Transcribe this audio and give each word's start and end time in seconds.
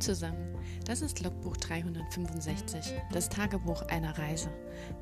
Zusammen, 0.00 0.54
das 0.84 1.00
ist 1.00 1.22
Logbuch 1.22 1.56
365, 1.56 2.92
das 3.12 3.28
Tagebuch 3.28 3.82
einer 3.82 4.16
Reise. 4.18 4.50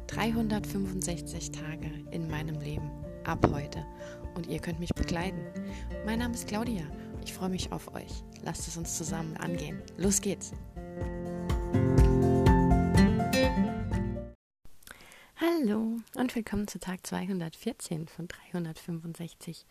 365 0.06 1.50
Tage 1.50 1.90
in 2.12 2.28
meinem 2.30 2.60
Leben, 2.60 2.90
ab 3.24 3.44
heute. 3.52 3.84
Und 4.34 4.46
ihr 4.46 4.60
könnt 4.60 4.78
mich 4.78 4.94
begleiten. 4.94 5.40
Mein 6.06 6.20
Name 6.20 6.34
ist 6.34 6.46
Claudia, 6.46 6.84
ich 7.24 7.32
freue 7.32 7.48
mich 7.48 7.72
auf 7.72 7.92
euch. 7.94 8.22
Lasst 8.42 8.68
es 8.68 8.76
uns 8.76 8.96
zusammen 8.96 9.36
angehen. 9.36 9.82
Los 9.96 10.20
geht's! 10.20 10.52
Hallo 15.36 15.98
und 16.14 16.34
willkommen 16.36 16.68
zu 16.68 16.78
Tag 16.78 17.04
214 17.04 18.06
von 18.06 18.28
365. 18.28 19.66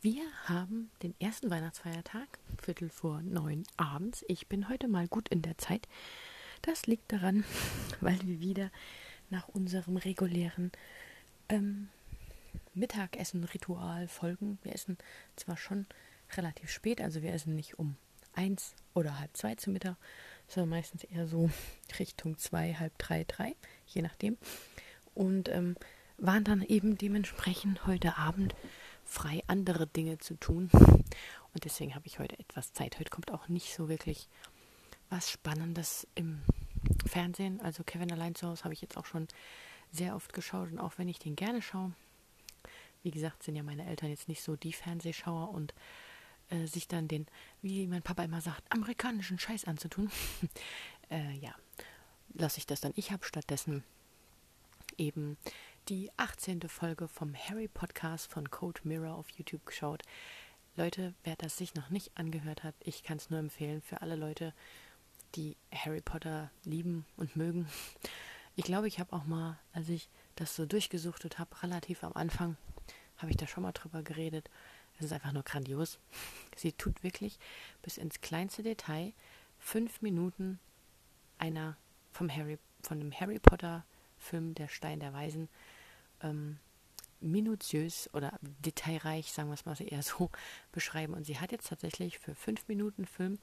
Wir 0.00 0.22
haben 0.44 0.92
den 1.02 1.12
ersten 1.18 1.50
Weihnachtsfeiertag, 1.50 2.28
Viertel 2.62 2.88
vor 2.88 3.20
neun 3.22 3.64
abends. 3.76 4.24
Ich 4.28 4.46
bin 4.46 4.68
heute 4.68 4.86
mal 4.86 5.08
gut 5.08 5.28
in 5.28 5.42
der 5.42 5.58
Zeit. 5.58 5.88
Das 6.62 6.86
liegt 6.86 7.10
daran, 7.10 7.42
weil 8.00 8.20
wir 8.22 8.38
wieder 8.38 8.70
nach 9.28 9.48
unserem 9.48 9.96
regulären 9.96 10.70
ähm, 11.48 11.88
Mittagessen-Ritual 12.74 14.06
folgen. 14.06 14.60
Wir 14.62 14.72
essen 14.72 14.98
zwar 15.34 15.56
schon 15.56 15.84
relativ 16.36 16.70
spät, 16.70 17.00
also 17.00 17.22
wir 17.22 17.32
essen 17.32 17.56
nicht 17.56 17.80
um 17.80 17.96
eins 18.34 18.76
oder 18.94 19.18
halb 19.18 19.36
zwei 19.36 19.56
zu 19.56 19.70
Mittag, 19.70 19.96
sondern 20.46 20.70
meistens 20.70 21.02
eher 21.02 21.26
so 21.26 21.50
Richtung 21.98 22.38
zwei, 22.38 22.72
halb 22.74 22.96
drei, 22.98 23.24
drei, 23.24 23.56
je 23.88 24.02
nachdem. 24.02 24.38
Und 25.16 25.48
ähm, 25.48 25.74
waren 26.18 26.44
dann 26.44 26.62
eben 26.62 26.96
dementsprechend 26.96 27.84
heute 27.84 28.16
Abend 28.16 28.54
frei, 29.08 29.42
andere 29.46 29.86
Dinge 29.86 30.18
zu 30.18 30.34
tun. 30.34 30.70
Und 30.72 31.64
deswegen 31.64 31.94
habe 31.94 32.06
ich 32.06 32.18
heute 32.18 32.38
etwas 32.38 32.72
Zeit. 32.72 32.98
Heute 32.98 33.10
kommt 33.10 33.32
auch 33.32 33.48
nicht 33.48 33.74
so 33.74 33.88
wirklich 33.88 34.28
was 35.08 35.30
Spannendes 35.30 36.06
im 36.14 36.42
Fernsehen. 37.06 37.60
Also 37.60 37.82
Kevin 37.84 38.12
allein 38.12 38.34
zu 38.34 38.46
Hause 38.46 38.64
habe 38.64 38.74
ich 38.74 38.82
jetzt 38.82 38.96
auch 38.96 39.06
schon 39.06 39.26
sehr 39.90 40.14
oft 40.14 40.32
geschaut 40.34 40.70
und 40.70 40.78
auch 40.78 40.98
wenn 40.98 41.08
ich 41.08 41.18
den 41.18 41.34
gerne 41.34 41.62
schaue, 41.62 41.92
wie 43.02 43.10
gesagt, 43.10 43.42
sind 43.42 43.56
ja 43.56 43.62
meine 43.62 43.86
Eltern 43.86 44.10
jetzt 44.10 44.28
nicht 44.28 44.42
so 44.42 44.56
die 44.56 44.74
Fernsehschauer 44.74 45.50
und 45.50 45.72
äh, 46.50 46.66
sich 46.66 46.88
dann 46.88 47.08
den, 47.08 47.26
wie 47.62 47.86
mein 47.86 48.02
Papa 48.02 48.22
immer 48.22 48.42
sagt, 48.42 48.62
amerikanischen 48.70 49.38
Scheiß 49.38 49.64
anzutun, 49.64 50.10
äh, 51.10 51.32
ja, 51.38 51.54
lasse 52.34 52.58
ich 52.58 52.66
das 52.66 52.82
dann. 52.82 52.92
Ich 52.96 53.10
habe 53.10 53.24
stattdessen 53.24 53.82
eben 54.98 55.38
die 55.88 56.10
18. 56.18 56.68
Folge 56.68 57.08
vom 57.08 57.34
Harry 57.34 57.66
Podcast 57.66 58.30
von 58.30 58.50
Code 58.50 58.80
Mirror 58.84 59.14
auf 59.14 59.30
YouTube 59.30 59.64
geschaut. 59.64 60.02
Leute, 60.76 61.14
wer 61.24 61.34
das 61.36 61.56
sich 61.56 61.74
noch 61.74 61.88
nicht 61.88 62.10
angehört 62.14 62.62
hat, 62.62 62.74
ich 62.80 63.02
kann 63.02 63.16
es 63.16 63.30
nur 63.30 63.38
empfehlen 63.38 63.80
für 63.80 64.02
alle 64.02 64.14
Leute, 64.14 64.52
die 65.34 65.56
Harry 65.72 66.02
Potter 66.02 66.50
lieben 66.64 67.06
und 67.16 67.36
mögen. 67.36 67.68
Ich 68.54 68.64
glaube, 68.64 68.86
ich 68.86 69.00
habe 69.00 69.14
auch 69.14 69.24
mal, 69.24 69.58
als 69.72 69.88
ich 69.88 70.10
das 70.36 70.54
so 70.54 70.66
durchgesuchtet 70.66 71.38
habe, 71.38 71.62
relativ 71.62 72.04
am 72.04 72.12
Anfang, 72.12 72.58
habe 73.16 73.30
ich 73.30 73.38
da 73.38 73.46
schon 73.46 73.62
mal 73.62 73.72
drüber 73.72 74.02
geredet. 74.02 74.50
Es 74.98 75.06
ist 75.06 75.12
einfach 75.14 75.32
nur 75.32 75.42
grandios. 75.42 75.98
Sie 76.56 76.72
tut 76.72 77.02
wirklich 77.02 77.38
bis 77.80 77.96
ins 77.96 78.20
kleinste 78.20 78.62
Detail 78.62 79.14
fünf 79.58 80.02
Minuten 80.02 80.58
einer 81.38 81.78
vom 82.12 82.30
Harry, 82.30 82.58
von 82.82 82.98
dem 83.00 83.10
Harry 83.10 83.38
Potter 83.38 83.86
Film 84.18 84.54
Der 84.54 84.68
Stein 84.68 85.00
der 85.00 85.14
Weisen 85.14 85.48
ähm, 86.22 86.58
minutiös 87.20 88.08
oder 88.12 88.38
detailreich, 88.40 89.32
sagen 89.32 89.48
wir 89.48 89.54
es 89.54 89.66
mal 89.66 89.76
eher 89.80 90.02
so, 90.02 90.30
beschreiben. 90.72 91.14
Und 91.14 91.24
sie 91.24 91.38
hat 91.38 91.52
jetzt 91.52 91.68
tatsächlich 91.68 92.18
für 92.18 92.34
fünf 92.34 92.68
Minuten 92.68 93.06
Film 93.06 93.38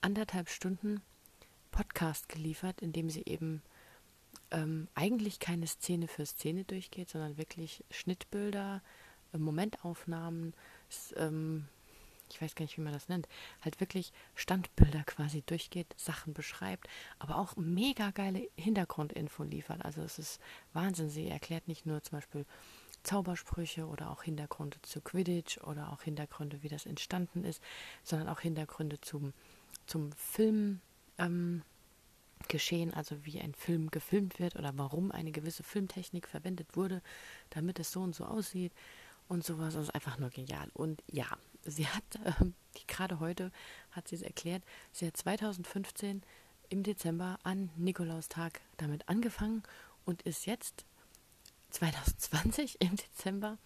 anderthalb 0.00 0.48
Stunden 0.50 1.00
Podcast 1.70 2.28
geliefert, 2.28 2.82
in 2.82 2.92
dem 2.92 3.10
sie 3.10 3.24
eben 3.26 3.62
ähm, 4.50 4.88
eigentlich 4.94 5.40
keine 5.40 5.66
Szene 5.66 6.08
für 6.08 6.26
Szene 6.26 6.64
durchgeht, 6.64 7.08
sondern 7.08 7.38
wirklich 7.38 7.84
Schnittbilder, 7.90 8.82
äh, 9.32 9.38
Momentaufnahmen, 9.38 10.54
ähm, 11.16 11.66
ich 12.34 12.42
weiß 12.42 12.54
gar 12.54 12.64
nicht, 12.64 12.76
wie 12.76 12.82
man 12.82 12.92
das 12.92 13.08
nennt, 13.08 13.28
halt 13.62 13.80
wirklich 13.80 14.12
Standbilder 14.34 15.04
quasi 15.04 15.42
durchgeht, 15.42 15.86
Sachen 15.96 16.34
beschreibt, 16.34 16.88
aber 17.18 17.38
auch 17.38 17.56
mega 17.56 18.10
geile 18.10 18.48
Hintergrundinfo 18.56 19.44
liefert. 19.44 19.84
Also 19.84 20.02
es 20.02 20.18
ist 20.18 20.40
Wahnsinn. 20.72 21.10
Sie 21.10 21.28
erklärt 21.28 21.68
nicht 21.68 21.86
nur 21.86 22.02
zum 22.02 22.18
Beispiel 22.18 22.44
Zaubersprüche 23.04 23.86
oder 23.86 24.10
auch 24.10 24.22
Hintergründe 24.22 24.78
zu 24.82 25.00
Quidditch 25.00 25.58
oder 25.58 25.92
auch 25.92 26.02
Hintergründe, 26.02 26.62
wie 26.62 26.68
das 26.68 26.86
entstanden 26.86 27.44
ist, 27.44 27.62
sondern 28.02 28.28
auch 28.28 28.40
Hintergründe 28.40 29.00
zum, 29.00 29.32
zum 29.86 30.12
Film. 30.12 30.80
Ähm, 31.18 31.62
geschehen, 32.48 32.92
also 32.92 33.24
wie 33.24 33.40
ein 33.40 33.54
Film 33.54 33.90
gefilmt 33.90 34.38
wird 34.38 34.56
oder 34.56 34.76
warum 34.76 35.10
eine 35.12 35.32
gewisse 35.32 35.62
Filmtechnik 35.62 36.28
verwendet 36.28 36.76
wurde, 36.76 37.00
damit 37.48 37.78
es 37.78 37.90
so 37.90 38.02
und 38.02 38.14
so 38.14 38.24
aussieht 38.24 38.72
und 39.28 39.44
sowas. 39.44 39.74
Das 39.74 39.84
ist 39.84 39.94
einfach 39.94 40.18
nur 40.18 40.30
genial. 40.30 40.68
Und 40.74 41.02
ja, 41.10 41.26
sie 41.64 41.86
hat, 41.86 42.04
äh, 42.24 42.32
gerade 42.86 43.20
heute 43.20 43.50
hat 43.90 44.08
sie 44.08 44.16
es 44.16 44.22
erklärt, 44.22 44.62
sie 44.92 45.06
hat 45.06 45.16
2015 45.16 46.22
im 46.68 46.82
Dezember 46.82 47.38
an 47.42 47.70
Nikolaustag 47.76 48.60
damit 48.76 49.08
angefangen 49.08 49.62
und 50.04 50.22
ist 50.22 50.46
jetzt 50.46 50.84
2020 51.70 52.76
im 52.80 52.96
Dezember 52.96 53.58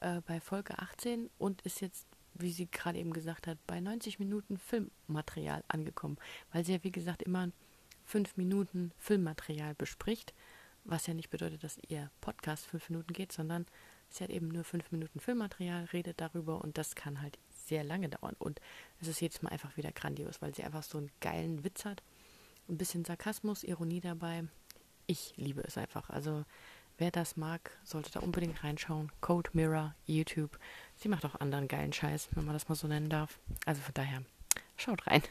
äh, 0.00 0.20
bei 0.26 0.40
Folge 0.40 0.78
18 0.78 1.30
und 1.38 1.62
ist 1.62 1.80
jetzt, 1.80 2.06
wie 2.34 2.52
sie 2.52 2.70
gerade 2.70 2.98
eben 2.98 3.12
gesagt 3.12 3.46
hat, 3.46 3.58
bei 3.66 3.80
90 3.80 4.18
Minuten 4.18 4.58
Filmmaterial 4.58 5.64
angekommen, 5.68 6.18
weil 6.52 6.64
sie 6.64 6.72
ja, 6.72 6.84
wie 6.84 6.92
gesagt, 6.92 7.22
immer 7.22 7.50
fünf 8.04 8.36
Minuten 8.36 8.92
Filmmaterial 8.98 9.74
bespricht, 9.74 10.34
was 10.84 11.06
ja 11.06 11.14
nicht 11.14 11.30
bedeutet, 11.30 11.64
dass 11.64 11.78
ihr 11.88 12.10
Podcast 12.20 12.66
fünf 12.66 12.90
Minuten 12.90 13.12
geht, 13.12 13.32
sondern 13.32 13.66
Sie 14.14 14.22
hat 14.22 14.30
eben 14.30 14.46
nur 14.46 14.62
fünf 14.62 14.92
Minuten 14.92 15.18
Filmmaterial, 15.18 15.86
redet 15.86 16.20
darüber 16.20 16.60
und 16.62 16.78
das 16.78 16.94
kann 16.94 17.20
halt 17.20 17.36
sehr 17.66 17.82
lange 17.82 18.08
dauern. 18.08 18.36
Und 18.38 18.60
es 19.00 19.08
ist 19.08 19.20
jedes 19.20 19.42
Mal 19.42 19.50
einfach 19.50 19.76
wieder 19.76 19.90
grandios, 19.90 20.40
weil 20.40 20.54
sie 20.54 20.62
einfach 20.62 20.84
so 20.84 20.98
einen 20.98 21.10
geilen 21.20 21.64
Witz 21.64 21.84
hat. 21.84 22.00
Ein 22.68 22.78
bisschen 22.78 23.04
Sarkasmus, 23.04 23.64
Ironie 23.64 24.00
dabei. 24.00 24.44
Ich 25.08 25.32
liebe 25.34 25.62
es 25.62 25.76
einfach. 25.76 26.10
Also 26.10 26.44
wer 26.96 27.10
das 27.10 27.36
mag, 27.36 27.72
sollte 27.82 28.12
da 28.12 28.20
unbedingt 28.20 28.62
reinschauen. 28.62 29.10
Code 29.20 29.50
Mirror, 29.52 29.96
YouTube. 30.06 30.60
Sie 30.94 31.08
macht 31.08 31.24
auch 31.24 31.40
anderen 31.40 31.66
geilen 31.66 31.92
Scheiß, 31.92 32.28
wenn 32.36 32.44
man 32.44 32.54
das 32.54 32.68
mal 32.68 32.76
so 32.76 32.86
nennen 32.86 33.10
darf. 33.10 33.40
Also 33.66 33.82
von 33.82 33.94
daher, 33.94 34.22
schaut 34.76 35.08
rein. 35.08 35.24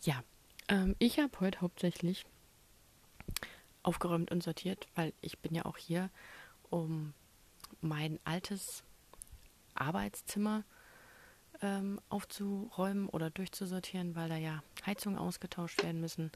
Ja, 0.00 0.24
ähm, 0.68 0.96
ich 0.98 1.18
habe 1.18 1.38
heute 1.40 1.60
hauptsächlich 1.60 2.24
aufgeräumt 3.82 4.30
und 4.30 4.42
sortiert, 4.42 4.86
weil 4.94 5.12
ich 5.20 5.38
bin 5.40 5.54
ja 5.54 5.66
auch 5.66 5.76
hier, 5.76 6.08
um 6.70 7.12
mein 7.84 8.18
altes 8.24 8.82
Arbeitszimmer 9.74 10.64
ähm, 11.62 12.00
aufzuräumen 12.08 13.08
oder 13.08 13.30
durchzusortieren, 13.30 14.16
weil 14.16 14.28
da 14.28 14.36
ja 14.36 14.62
Heizungen 14.84 15.18
ausgetauscht 15.18 15.82
werden 15.82 16.00
müssen 16.00 16.32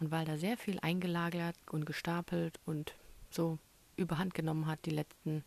und 0.00 0.10
weil 0.10 0.24
da 0.24 0.38
sehr 0.38 0.56
viel 0.56 0.78
eingelagert 0.80 1.56
und 1.70 1.86
gestapelt 1.86 2.58
und 2.64 2.94
so 3.30 3.58
überhand 3.96 4.34
genommen 4.34 4.66
hat 4.66 4.84
die 4.84 4.90
letzten 4.90 5.44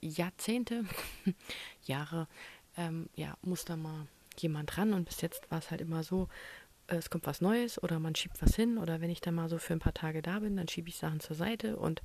Jahrzehnte, 0.00 0.84
Jahre, 1.84 2.28
ähm, 2.76 3.08
ja, 3.14 3.36
muss 3.42 3.64
da 3.64 3.76
mal 3.76 4.06
jemand 4.38 4.76
ran 4.78 4.92
und 4.92 5.04
bis 5.04 5.20
jetzt 5.20 5.50
war 5.50 5.58
es 5.58 5.70
halt 5.70 5.80
immer 5.80 6.02
so, 6.02 6.28
äh, 6.86 6.96
es 6.96 7.10
kommt 7.10 7.26
was 7.26 7.40
Neues 7.40 7.82
oder 7.82 7.98
man 7.98 8.14
schiebt 8.14 8.40
was 8.40 8.54
hin 8.54 8.78
oder 8.78 9.00
wenn 9.00 9.10
ich 9.10 9.20
dann 9.20 9.34
mal 9.34 9.48
so 9.48 9.58
für 9.58 9.72
ein 9.72 9.80
paar 9.80 9.94
Tage 9.94 10.22
da 10.22 10.38
bin, 10.38 10.56
dann 10.56 10.68
schiebe 10.68 10.88
ich 10.88 10.96
Sachen 10.96 11.20
zur 11.20 11.36
Seite 11.36 11.76
und 11.76 12.02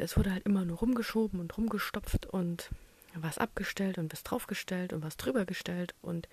es 0.00 0.16
wurde 0.16 0.32
halt 0.32 0.46
immer 0.46 0.64
nur 0.64 0.78
rumgeschoben 0.78 1.40
und 1.40 1.56
rumgestopft 1.56 2.26
und 2.26 2.70
was 3.14 3.38
abgestellt 3.38 3.98
und 3.98 4.12
was 4.12 4.22
draufgestellt 4.22 4.92
und 4.92 5.02
was 5.02 5.16
drüber 5.16 5.44
gestellt. 5.44 5.94
Und 6.00 6.28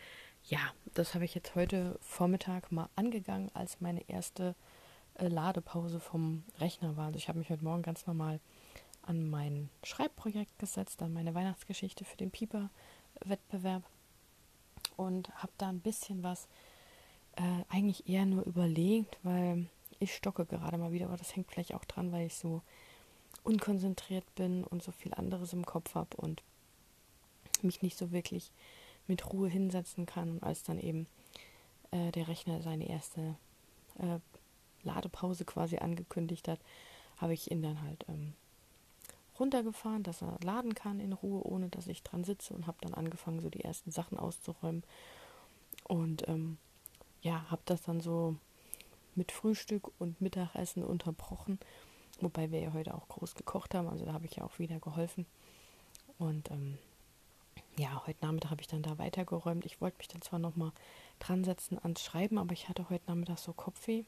ja, 0.46 0.60
das 0.94 1.14
habe 1.14 1.26
ich 1.26 1.36
jetzt 1.36 1.56
heute 1.56 1.98
Vormittag 2.02 2.72
mal 2.72 2.90
angegangen, 2.96 3.52
als 3.54 3.82
meine 3.82 4.08
erste 4.10 4.56
äh, 5.16 5.28
Ladepause 5.28 6.00
vom 6.00 6.44
Rechner 6.60 6.96
war. 6.96 7.08
Also 7.08 7.18
ich 7.18 7.28
habe 7.28 7.40
mich 7.40 7.50
heute 7.50 7.64
Morgen 7.64 7.82
ganz 7.82 8.08
normal 8.08 8.40
an 9.02 9.30
mein 9.30 9.70
Schreibprojekt 9.84 10.58
gesetzt, 10.60 11.02
an 11.02 11.14
meine 11.14 11.36
Weihnachtsgeschichte 11.36 12.06
für 12.06 12.18
den 12.18 12.32
Pieper-Wettbewerb 12.32 13.84
und 14.96 15.30
habe 15.36 15.52
da 15.58 15.68
ein 15.68 15.82
bisschen 15.82 16.24
was 16.24 16.48
äh, 17.36 17.64
eigentlich 17.70 18.08
eher 18.08 18.26
nur 18.26 18.46
überlegt, 18.46 19.18
weil 19.24 19.68
ich 20.00 20.16
stocke 20.16 20.46
gerade 20.46 20.78
mal 20.78 20.92
wieder, 20.92 21.08
aber 21.08 21.18
das 21.18 21.36
hängt 21.36 21.52
vielleicht 21.52 21.74
auch 21.74 21.86
dran, 21.86 22.12
weil 22.12 22.28
ich 22.28 22.36
so 22.36 22.62
unkonzentriert 23.48 24.26
bin 24.36 24.66
und 24.66 24.84
so 24.84 24.92
viel 24.92 25.14
anderes 25.14 25.54
im 25.54 25.66
Kopf 25.66 25.96
habe 25.96 26.18
und 26.18 26.44
mich 27.62 27.82
nicht 27.82 27.98
so 27.98 28.12
wirklich 28.12 28.52
mit 29.08 29.32
Ruhe 29.32 29.48
hinsetzen 29.48 30.06
kann. 30.06 30.42
Als 30.42 30.64
dann 30.64 30.80
eben 30.80 31.08
äh, 31.92 32.12
der 32.12 32.28
Rechner 32.28 32.62
seine 32.62 32.90
erste 32.90 33.36
äh, 34.00 34.20
Ladepause 34.84 35.46
quasi 35.46 35.78
angekündigt 35.78 36.50
hat, 36.50 36.60
habe 37.18 37.34
ich 37.34 37.50
ihn 37.50 37.62
dann 37.62 37.82
halt 37.82 38.06
ähm, 38.10 38.34
runtergefahren, 39.40 40.04
dass 40.04 40.22
er 40.22 40.38
laden 40.44 40.76
kann 40.76 41.00
in 41.00 41.14
Ruhe, 41.14 41.42
ohne 41.42 41.70
dass 41.70 41.88
ich 41.88 42.04
dran 42.04 42.26
sitze 42.26 42.54
und 42.54 42.68
habe 42.68 42.78
dann 42.82 42.94
angefangen, 42.94 43.40
so 43.40 43.50
die 43.50 43.64
ersten 43.64 43.92
Sachen 43.92 44.20
auszuräumen. 44.20 44.84
Und 45.86 46.28
ähm, 46.28 46.58
ja, 47.22 47.50
habe 47.50 47.62
das 47.64 47.82
dann 47.84 48.02
so 48.02 48.36
mit 49.16 49.32
Frühstück 49.32 49.90
und 50.00 50.20
Mittagessen 50.20 50.84
unterbrochen. 50.84 51.60
Wobei 52.20 52.52
wir 52.52 52.60
ja 52.60 52.74
heute 52.74 52.96
auch 52.96 53.08
groß 53.08 53.36
gekocht 53.36 53.76
haben, 53.76 53.88
also 53.88 54.06
da 54.06 54.14
habe 54.14 54.26
ich 54.26 54.36
ja 54.36 54.44
auch 54.44 54.58
wieder 54.60 54.80
geholfen. 54.80 55.26
Und 56.18 56.50
ähm, 56.52 56.78
ja, 57.78 58.04
heute 58.08 58.26
Nachmittag 58.26 58.50
habe 58.52 58.62
ich 58.62 58.68
dann 58.68 58.82
da 58.82 58.98
weitergeräumt. 58.98 59.66
Ich 59.66 59.82
wollte 59.82 59.98
mich 60.00 60.08
dann 60.08 60.22
zwar 60.22 60.40
nochmal 60.40 60.72
dran 61.20 61.44
setzen 61.44 61.78
ans 61.80 62.04
Schreiben, 62.04 62.40
aber 62.40 62.54
ich 62.54 62.70
hatte 62.70 62.90
heute 62.90 63.06
Nachmittag 63.08 63.38
so 63.38 63.54
Kopfweh. 63.54 64.04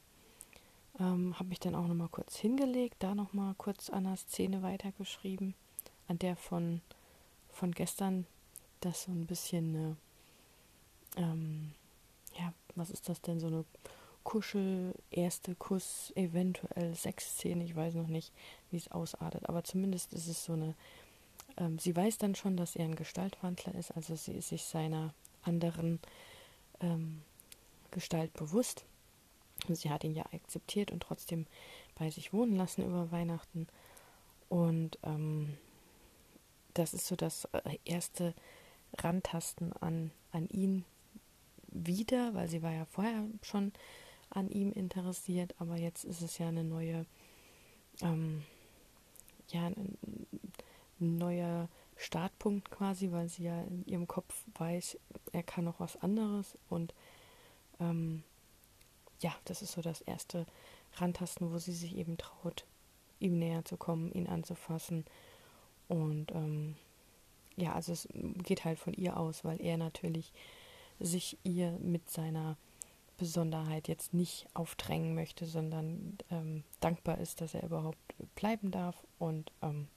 Ähm, 0.99 1.37
habe 1.37 1.49
mich 1.49 1.59
dann 1.59 1.75
auch 1.75 1.87
nochmal 1.87 2.09
kurz 2.09 2.35
hingelegt, 2.35 2.97
da 2.99 3.13
nochmal 3.13 3.53
kurz 3.57 3.89
an 3.89 4.05
der 4.05 4.17
Szene 4.17 4.63
weitergeschrieben, 4.63 5.53
an 6.07 6.17
der 6.19 6.35
von, 6.35 6.81
von 7.51 7.71
gestern, 7.71 8.25
das 8.81 9.03
so 9.03 9.11
ein 9.11 9.27
bisschen 9.27 9.75
eine, 9.75 9.97
ähm, 11.17 11.71
ja, 12.37 12.53
was 12.75 12.89
ist 12.89 13.07
das 13.07 13.21
denn, 13.21 13.39
so 13.39 13.47
eine 13.47 13.65
Kuschel, 14.23 14.93
erste 15.11 15.55
Kuss, 15.55 16.11
eventuell 16.15 16.95
Sexszene, 16.95 17.63
ich 17.63 17.75
weiß 17.75 17.95
noch 17.95 18.07
nicht, 18.07 18.31
wie 18.71 18.77
es 18.77 18.91
ausartet, 18.91 19.47
aber 19.47 19.63
zumindest 19.63 20.13
ist 20.13 20.27
es 20.27 20.45
so 20.45 20.53
eine, 20.53 20.75
ähm, 21.57 21.79
sie 21.79 21.95
weiß 21.95 22.17
dann 22.17 22.35
schon, 22.35 22.57
dass 22.57 22.75
er 22.75 22.85
ein 22.85 22.95
Gestaltwandler 22.95 23.75
ist, 23.75 23.91
also 23.91 24.15
sie 24.15 24.33
ist 24.33 24.49
sich 24.49 24.63
seiner 24.63 25.13
anderen 25.43 25.99
ähm, 26.81 27.21
Gestalt 27.91 28.33
bewusst. 28.33 28.85
Sie 29.67 29.89
hat 29.89 30.03
ihn 30.03 30.15
ja 30.15 30.25
akzeptiert 30.31 30.91
und 30.91 31.01
trotzdem 31.01 31.45
bei 31.95 32.09
sich 32.09 32.31
wohnen 32.31 32.55
lassen 32.55 32.85
über 32.85 33.11
Weihnachten. 33.11 33.67
Und 34.47 34.97
ähm, 35.03 35.57
das 36.73 36.93
ist 36.93 37.07
so 37.07 37.15
das 37.15 37.45
äh, 37.51 37.77
erste 37.83 38.33
Rantasten 38.97 39.73
an, 39.73 40.11
an 40.31 40.47
ihn 40.49 40.85
wieder, 41.67 42.33
weil 42.33 42.47
sie 42.47 42.63
war 42.63 42.71
ja 42.71 42.85
vorher 42.85 43.25
schon 43.41 43.73
an 44.29 44.49
ihm 44.49 44.71
interessiert, 44.71 45.55
aber 45.59 45.77
jetzt 45.77 46.05
ist 46.05 46.21
es 46.21 46.37
ja 46.37 46.47
eine 46.47 46.63
neue, 46.63 47.05
ähm, 48.01 48.43
ja, 49.49 49.67
ein, 49.67 49.97
neuer 50.99 51.69
Startpunkt 51.95 52.71
quasi, 52.71 53.11
weil 53.11 53.29
sie 53.29 53.43
ja 53.43 53.61
in 53.63 53.85
ihrem 53.85 54.07
Kopf 54.07 54.43
weiß, 54.57 54.97
er 55.31 55.43
kann 55.43 55.63
noch 55.63 55.79
was 55.79 55.95
anderes 55.97 56.57
und 56.69 56.93
ähm, 57.79 58.23
ja, 59.21 59.33
das 59.45 59.61
ist 59.61 59.73
so 59.73 59.81
das 59.81 60.01
erste 60.01 60.45
Rantasten, 60.95 61.51
wo 61.51 61.57
sie 61.57 61.73
sich 61.73 61.95
eben 61.95 62.17
traut, 62.17 62.65
ihm 63.19 63.39
näher 63.39 63.63
zu 63.65 63.77
kommen, 63.77 64.11
ihn 64.11 64.27
anzufassen 64.27 65.05
und 65.87 66.31
ähm, 66.31 66.75
ja, 67.55 67.73
also 67.73 67.91
es 67.91 68.07
geht 68.43 68.65
halt 68.65 68.79
von 68.79 68.93
ihr 68.93 69.17
aus, 69.17 69.43
weil 69.43 69.61
er 69.61 69.77
natürlich 69.77 70.31
sich 70.99 71.37
ihr 71.43 71.71
mit 71.79 72.09
seiner 72.09 72.57
Besonderheit 73.19 73.87
jetzt 73.87 74.13
nicht 74.13 74.47
aufdrängen 74.53 75.13
möchte, 75.13 75.45
sondern 75.45 76.17
ähm, 76.31 76.63
dankbar 76.79 77.19
ist, 77.19 77.41
dass 77.41 77.53
er 77.53 77.63
überhaupt 77.63 77.97
bleiben 78.35 78.71
darf. 78.71 78.95
Und 79.19 79.51
ähm, 79.61 79.87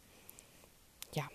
ja, 1.14 1.28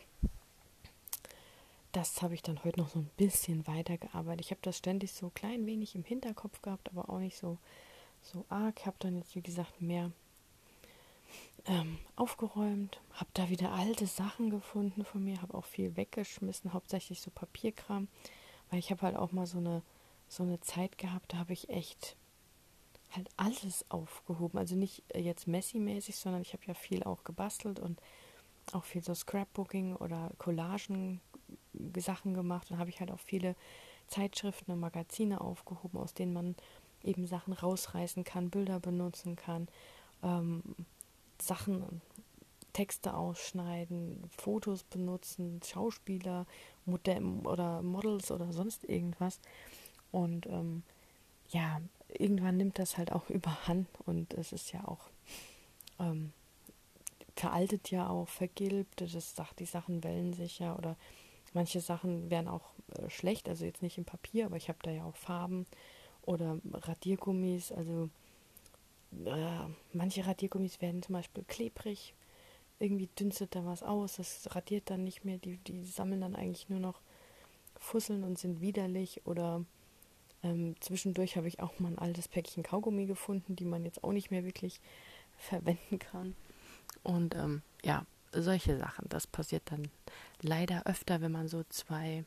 das 1.93 2.21
habe 2.21 2.33
ich 2.33 2.43
dann 2.43 2.63
heute 2.63 2.79
noch 2.79 2.89
so 2.89 2.99
ein 2.99 3.09
bisschen 3.17 3.65
weitergearbeitet. 3.65 4.41
Ich 4.41 4.51
habe 4.51 4.61
das 4.61 4.77
ständig 4.77 5.13
so 5.13 5.29
klein 5.29 5.65
wenig 5.65 5.95
im 5.95 6.03
Hinterkopf 6.03 6.61
gehabt, 6.61 6.89
aber 6.89 7.09
auch 7.09 7.19
nicht 7.19 7.37
so, 7.37 7.57
so 8.21 8.45
arg. 8.49 8.81
Ich 8.81 8.85
habe 8.85 8.97
dann 8.99 9.15
jetzt, 9.15 9.35
wie 9.35 9.41
gesagt, 9.41 9.81
mehr 9.81 10.11
ähm, 11.65 11.97
aufgeräumt, 12.15 12.99
habe 13.13 13.29
da 13.33 13.49
wieder 13.49 13.71
alte 13.71 14.07
Sachen 14.07 14.49
gefunden 14.49 15.03
von 15.03 15.23
mir, 15.23 15.41
habe 15.41 15.57
auch 15.57 15.65
viel 15.65 15.95
weggeschmissen, 15.95 16.73
hauptsächlich 16.73 17.21
so 17.21 17.31
Papierkram, 17.31 18.07
weil 18.69 18.79
ich 18.79 18.91
habe 18.91 19.01
halt 19.01 19.15
auch 19.15 19.31
mal 19.31 19.47
so 19.47 19.57
eine 19.57 19.81
so 20.27 20.43
eine 20.43 20.59
Zeit 20.59 20.97
gehabt, 20.97 21.33
da 21.33 21.37
habe 21.37 21.53
ich 21.53 21.69
echt 21.69 22.15
halt 23.11 23.29
alles 23.37 23.85
aufgehoben. 23.89 24.57
Also 24.57 24.75
nicht 24.75 25.03
äh, 25.09 25.21
jetzt 25.21 25.47
Messi-mäßig, 25.47 26.15
sondern 26.17 26.41
ich 26.41 26.53
habe 26.53 26.63
ja 26.65 26.73
viel 26.73 27.03
auch 27.03 27.23
gebastelt 27.23 27.79
und 27.79 28.01
auch 28.73 28.83
viel 28.83 29.03
so 29.03 29.13
Scrapbooking 29.13 29.95
oder 29.95 30.31
Collagen 30.37 31.21
Sachen 31.97 32.33
gemacht. 32.33 32.69
Dann 32.69 32.79
habe 32.79 32.89
ich 32.89 32.99
halt 32.99 33.11
auch 33.11 33.19
viele 33.19 33.55
Zeitschriften 34.07 34.71
und 34.71 34.79
Magazine 34.79 35.41
aufgehoben, 35.41 35.99
aus 35.99 36.13
denen 36.13 36.33
man 36.33 36.55
eben 37.03 37.25
Sachen 37.25 37.53
rausreißen 37.53 38.23
kann, 38.23 38.49
Bilder 38.49 38.79
benutzen 38.79 39.35
kann, 39.35 39.67
ähm, 40.23 40.61
Sachen, 41.39 42.01
Texte 42.73 43.15
ausschneiden, 43.15 44.23
Fotos 44.37 44.83
benutzen, 44.83 45.61
Schauspieler 45.63 46.45
Modell 46.85 47.23
oder 47.43 47.81
Models 47.81 48.31
oder 48.31 48.51
sonst 48.51 48.83
irgendwas. 48.83 49.39
Und 50.11 50.45
ähm, 50.47 50.83
ja, 51.49 51.81
irgendwann 52.09 52.57
nimmt 52.57 52.79
das 52.79 52.97
halt 52.97 53.11
auch 53.11 53.29
überhand 53.29 53.87
und 54.05 54.33
es 54.33 54.51
ist 54.51 54.71
ja 54.71 54.87
auch 54.87 55.09
ähm, 55.99 56.31
veraltet 57.35 57.91
ja 57.91 58.09
auch, 58.09 58.27
vergilbt, 58.27 59.01
das 59.01 59.35
sagt, 59.35 59.59
die 59.59 59.65
Sachen 59.65 60.03
wellen 60.03 60.33
sich 60.33 60.59
ja 60.59 60.75
oder 60.75 60.95
manche 61.53 61.81
Sachen 61.81 62.29
werden 62.29 62.47
auch 62.47 62.73
äh, 62.95 63.09
schlecht, 63.09 63.47
also 63.47 63.65
jetzt 63.65 63.81
nicht 63.81 63.97
im 63.97 64.05
Papier, 64.05 64.45
aber 64.45 64.57
ich 64.57 64.69
habe 64.69 64.79
da 64.81 64.91
ja 64.91 65.05
auch 65.05 65.15
Farben 65.15 65.65
oder 66.23 66.59
Radiergummis, 66.73 67.71
also 67.71 68.09
äh, 69.25 69.67
manche 69.93 70.25
Radiergummis 70.25 70.81
werden 70.81 71.01
zum 71.03 71.13
Beispiel 71.13 71.43
klebrig, 71.47 72.13
irgendwie 72.79 73.09
dünstet 73.19 73.55
da 73.55 73.65
was 73.65 73.83
aus, 73.83 74.17
das 74.17 74.55
radiert 74.55 74.89
dann 74.89 75.03
nicht 75.03 75.23
mehr, 75.23 75.37
die, 75.37 75.57
die 75.57 75.85
sammeln 75.85 76.21
dann 76.21 76.35
eigentlich 76.35 76.69
nur 76.69 76.79
noch 76.79 76.99
Fusseln 77.79 78.23
und 78.23 78.37
sind 78.37 78.61
widerlich 78.61 79.25
oder 79.25 79.63
ähm, 80.47 80.75
zwischendurch 80.79 81.35
habe 81.35 81.47
ich 81.47 81.59
auch 81.59 81.79
mal 81.79 81.89
ein 81.89 81.97
altes 81.97 82.27
Päckchen 82.27 82.63
Kaugummi 82.63 83.05
gefunden, 83.05 83.55
die 83.55 83.65
man 83.65 83.83
jetzt 83.83 84.03
auch 84.03 84.13
nicht 84.13 84.31
mehr 84.31 84.45
wirklich 84.45 84.79
verwenden 85.37 85.99
kann. 85.99 86.35
Und 87.03 87.35
ähm, 87.35 87.61
ja, 87.83 88.05
solche 88.31 88.77
Sachen. 88.77 89.07
Das 89.09 89.27
passiert 89.27 89.63
dann 89.65 89.89
leider 90.41 90.85
öfter, 90.85 91.21
wenn 91.21 91.31
man 91.31 91.47
so 91.47 91.63
zwei 91.69 92.25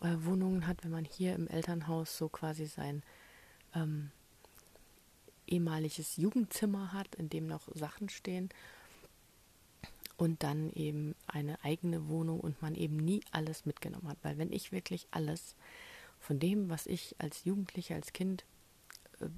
äh, 0.00 0.14
Wohnungen 0.18 0.66
hat, 0.66 0.84
wenn 0.84 0.90
man 0.90 1.04
hier 1.04 1.34
im 1.34 1.48
Elternhaus 1.48 2.16
so 2.16 2.28
quasi 2.28 2.66
sein 2.66 3.02
ähm, 3.74 4.10
ehemaliges 5.46 6.16
Jugendzimmer 6.16 6.92
hat, 6.92 7.14
in 7.14 7.28
dem 7.30 7.46
noch 7.46 7.68
Sachen 7.74 8.08
stehen 8.08 8.50
und 10.16 10.42
dann 10.42 10.70
eben 10.72 11.14
eine 11.26 11.62
eigene 11.64 12.08
Wohnung 12.08 12.40
und 12.40 12.60
man 12.60 12.74
eben 12.74 12.96
nie 12.96 13.20
alles 13.30 13.64
mitgenommen 13.64 14.08
hat. 14.08 14.18
Weil 14.22 14.36
wenn 14.36 14.52
ich 14.52 14.72
wirklich 14.72 15.06
alles 15.10 15.54
von 16.28 16.38
dem, 16.38 16.68
was 16.68 16.86
ich 16.86 17.16
als 17.16 17.44
Jugendliche, 17.44 17.94
als 17.94 18.12
Kind 18.12 18.44
äh, 19.20 19.28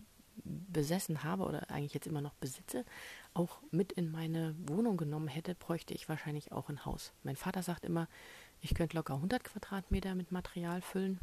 besessen 0.43 1.23
habe 1.23 1.45
oder 1.45 1.71
eigentlich 1.71 1.95
jetzt 1.95 2.09
immer 2.09 2.21
noch 2.21 2.35
besitze, 2.35 2.85
auch 3.33 3.61
mit 3.71 3.93
in 3.93 4.11
meine 4.11 4.57
Wohnung 4.67 4.97
genommen 4.97 5.29
hätte, 5.29 5.55
bräuchte 5.55 5.95
ich 5.95 6.09
wahrscheinlich 6.09 6.51
auch 6.51 6.69
ein 6.69 6.85
Haus. 6.85 7.13
Mein 7.23 7.37
Vater 7.37 7.63
sagt 7.63 7.85
immer, 7.85 8.09
ich 8.61 8.75
könnte 8.75 8.97
locker 8.97 9.15
100 9.15 9.45
Quadratmeter 9.45 10.17
mit 10.17 10.33
Material 10.33 10.83
füllen 10.83 11.21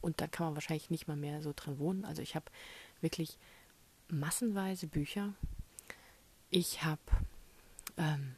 und 0.00 0.20
da 0.20 0.26
kann 0.26 0.46
man 0.46 0.56
wahrscheinlich 0.56 0.90
nicht 0.90 1.06
mal 1.06 1.16
mehr 1.16 1.42
so 1.42 1.52
drin 1.54 1.78
wohnen. 1.78 2.04
Also 2.04 2.20
ich 2.20 2.34
habe 2.34 2.46
wirklich 3.00 3.38
massenweise 4.08 4.88
Bücher. 4.88 5.32
Ich 6.50 6.82
habe 6.82 7.00
ähm, 7.98 8.34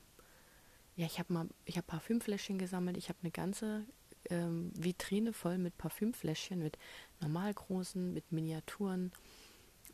ja, 0.97 1.07
ich 1.07 1.19
habe 1.19 1.33
mal, 1.33 1.49
ich 1.65 1.79
habe 1.79 1.87
Parfümfläschchen 1.87 2.59
gesammelt. 2.59 2.99
Ich 2.99 3.09
habe 3.09 3.19
eine 3.23 3.31
ganze 3.31 3.87
ähm, 4.31 4.73
Vitrine 4.75 5.33
voll 5.33 5.59
mit 5.59 5.77
Parfümfläschchen, 5.79 6.59
mit 6.59 6.79
normal 7.21 7.53
großen, 7.53 8.13
mit 8.13 8.33
Miniaturen, 8.33 9.13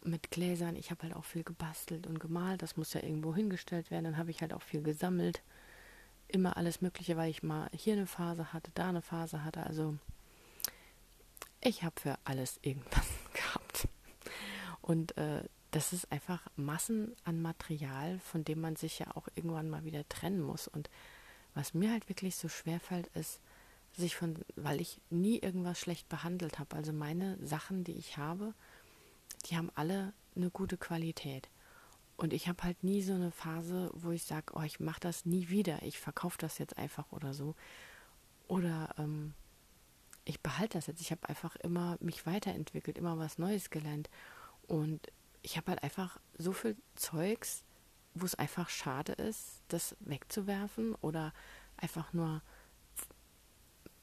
mit 0.04 0.30
Gläsern. 0.30 0.76
Ich 0.76 0.90
habe 0.90 1.04
halt 1.04 1.14
auch 1.14 1.24
viel 1.24 1.44
gebastelt 1.44 2.06
und 2.06 2.18
gemalt. 2.18 2.62
Das 2.62 2.76
muss 2.76 2.92
ja 2.92 3.02
irgendwo 3.02 3.34
hingestellt 3.34 3.90
werden. 3.90 4.04
Dann 4.04 4.16
habe 4.16 4.30
ich 4.30 4.40
halt 4.40 4.52
auch 4.52 4.62
viel 4.62 4.82
gesammelt. 4.82 5.42
Immer 6.28 6.56
alles 6.56 6.80
Mögliche, 6.80 7.16
weil 7.16 7.30
ich 7.30 7.42
mal 7.42 7.68
hier 7.72 7.94
eine 7.94 8.06
Phase 8.06 8.52
hatte, 8.52 8.70
da 8.74 8.88
eine 8.88 9.02
Phase 9.02 9.44
hatte. 9.44 9.64
Also 9.64 9.96
ich 11.60 11.84
habe 11.84 12.00
für 12.00 12.18
alles 12.24 12.58
irgendwas 12.62 13.06
gehabt. 13.34 13.88
Und 14.80 15.16
äh, 15.16 15.44
das 15.70 15.92
ist 15.92 16.10
einfach 16.12 16.46
Massen 16.56 17.14
an 17.24 17.40
Material, 17.40 18.18
von 18.18 18.44
dem 18.44 18.60
man 18.60 18.76
sich 18.76 18.98
ja 18.98 19.16
auch 19.16 19.28
irgendwann 19.34 19.70
mal 19.70 19.84
wieder 19.84 20.06
trennen 20.08 20.42
muss. 20.42 20.68
Und 20.68 20.90
was 21.54 21.74
mir 21.74 21.90
halt 21.90 22.08
wirklich 22.08 22.36
so 22.36 22.48
schwer 22.48 22.80
fällt, 22.80 23.08
ist, 23.08 23.40
sich 23.96 24.16
von, 24.16 24.38
weil 24.56 24.80
ich 24.80 25.00
nie 25.10 25.38
irgendwas 25.38 25.78
schlecht 25.78 26.08
behandelt 26.08 26.58
habe. 26.58 26.76
Also 26.76 26.92
meine 26.92 27.38
Sachen, 27.44 27.84
die 27.84 27.92
ich 27.92 28.16
habe, 28.16 28.54
die 29.46 29.56
haben 29.56 29.70
alle 29.74 30.12
eine 30.34 30.50
gute 30.50 30.76
Qualität. 30.76 31.48
Und 32.16 32.32
ich 32.32 32.48
habe 32.48 32.62
halt 32.62 32.84
nie 32.84 33.02
so 33.02 33.14
eine 33.14 33.32
Phase, 33.32 33.90
wo 33.94 34.10
ich 34.10 34.24
sage, 34.24 34.52
oh, 34.54 34.62
ich 34.62 34.80
mache 34.80 35.00
das 35.00 35.24
nie 35.26 35.48
wieder, 35.48 35.82
ich 35.82 35.98
verkaufe 35.98 36.38
das 36.38 36.58
jetzt 36.58 36.78
einfach 36.78 37.10
oder 37.10 37.34
so. 37.34 37.54
Oder 38.48 38.94
ähm, 38.98 39.34
ich 40.24 40.40
behalte 40.40 40.78
das 40.78 40.86
jetzt. 40.86 41.00
Ich 41.00 41.10
habe 41.10 41.28
einfach 41.28 41.56
immer 41.56 41.96
mich 42.00 42.26
weiterentwickelt, 42.26 42.98
immer 42.98 43.18
was 43.18 43.38
Neues 43.38 43.70
gelernt. 43.70 44.08
Und 44.66 45.10
ich 45.42 45.56
habe 45.56 45.72
halt 45.72 45.82
einfach 45.82 46.20
so 46.38 46.52
viel 46.52 46.76
Zeugs, 46.94 47.64
wo 48.14 48.24
es 48.24 48.34
einfach 48.34 48.68
schade 48.68 49.12
ist, 49.12 49.62
das 49.68 49.96
wegzuwerfen 50.00 50.94
oder 50.96 51.32
einfach 51.76 52.12
nur 52.12 52.42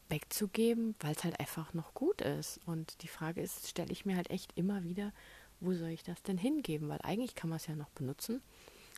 wegzugeben, 0.10 0.96
weil 1.00 1.14
es 1.16 1.24
halt 1.24 1.40
einfach 1.40 1.74
noch 1.74 1.94
gut 1.94 2.22
ist. 2.22 2.60
Und 2.66 3.02
die 3.04 3.08
Frage 3.08 3.42
ist, 3.42 3.68
stelle 3.68 3.92
ich 3.92 4.06
mir 4.06 4.16
halt 4.16 4.30
echt 4.30 4.52
immer 4.56 4.84
wieder, 4.84 5.14
wo 5.60 5.74
soll 5.74 5.90
ich 5.90 6.04
das 6.04 6.22
denn 6.24 6.38
hingeben? 6.38 6.90
Weil 6.90 7.00
eigentlich 7.04 7.36
kann 7.36 7.50
man 7.50 7.58
es 7.58 7.68
ja 7.68 7.76
noch 7.76 7.90
benutzen. 7.90 8.42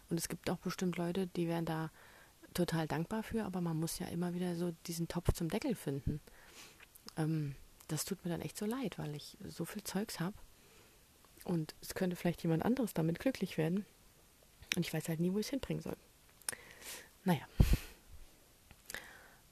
Und 0.09 0.17
es 0.17 0.29
gibt 0.29 0.49
auch 0.49 0.57
bestimmt 0.57 0.97
Leute, 0.97 1.27
die 1.27 1.47
wären 1.47 1.65
da 1.65 1.91
total 2.53 2.87
dankbar 2.87 3.23
für, 3.23 3.45
aber 3.45 3.61
man 3.61 3.79
muss 3.79 3.99
ja 3.99 4.07
immer 4.07 4.33
wieder 4.33 4.55
so 4.55 4.71
diesen 4.87 5.07
Topf 5.07 5.31
zum 5.33 5.49
Deckel 5.49 5.75
finden. 5.75 6.19
Ähm, 7.17 7.55
das 7.87 8.05
tut 8.05 8.23
mir 8.23 8.31
dann 8.31 8.41
echt 8.41 8.57
so 8.57 8.65
leid, 8.65 8.97
weil 8.97 9.15
ich 9.15 9.37
so 9.47 9.65
viel 9.65 9.83
Zeugs 9.83 10.19
habe. 10.19 10.35
Und 11.43 11.75
es 11.81 11.95
könnte 11.95 12.15
vielleicht 12.15 12.43
jemand 12.43 12.63
anderes 12.63 12.93
damit 12.93 13.19
glücklich 13.19 13.57
werden. 13.57 13.85
Und 14.75 14.85
ich 14.85 14.93
weiß 14.93 15.09
halt 15.09 15.19
nie, 15.19 15.33
wo 15.33 15.39
ich 15.39 15.47
es 15.47 15.49
hinbringen 15.49 15.81
soll. 15.81 15.97
Naja. 17.23 17.45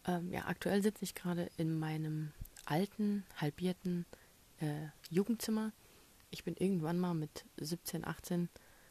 Ähm, 0.10 0.34
ja, 0.34 0.46
aktuell 0.48 0.82
sitze 0.82 1.04
ich 1.04 1.14
gerade 1.14 1.52
in 1.58 1.78
meinem 1.78 2.34
alten, 2.66 3.26
halbierten 3.38 4.08
äh, 4.60 4.88
Jugendzimmer. 5.12 5.72
Ich 6.32 6.44
bin 6.44 6.56
irgendwann 6.56 6.98
mal 7.00 7.14
mit 7.14 7.46
17, 7.58 8.06
18 8.08 8.50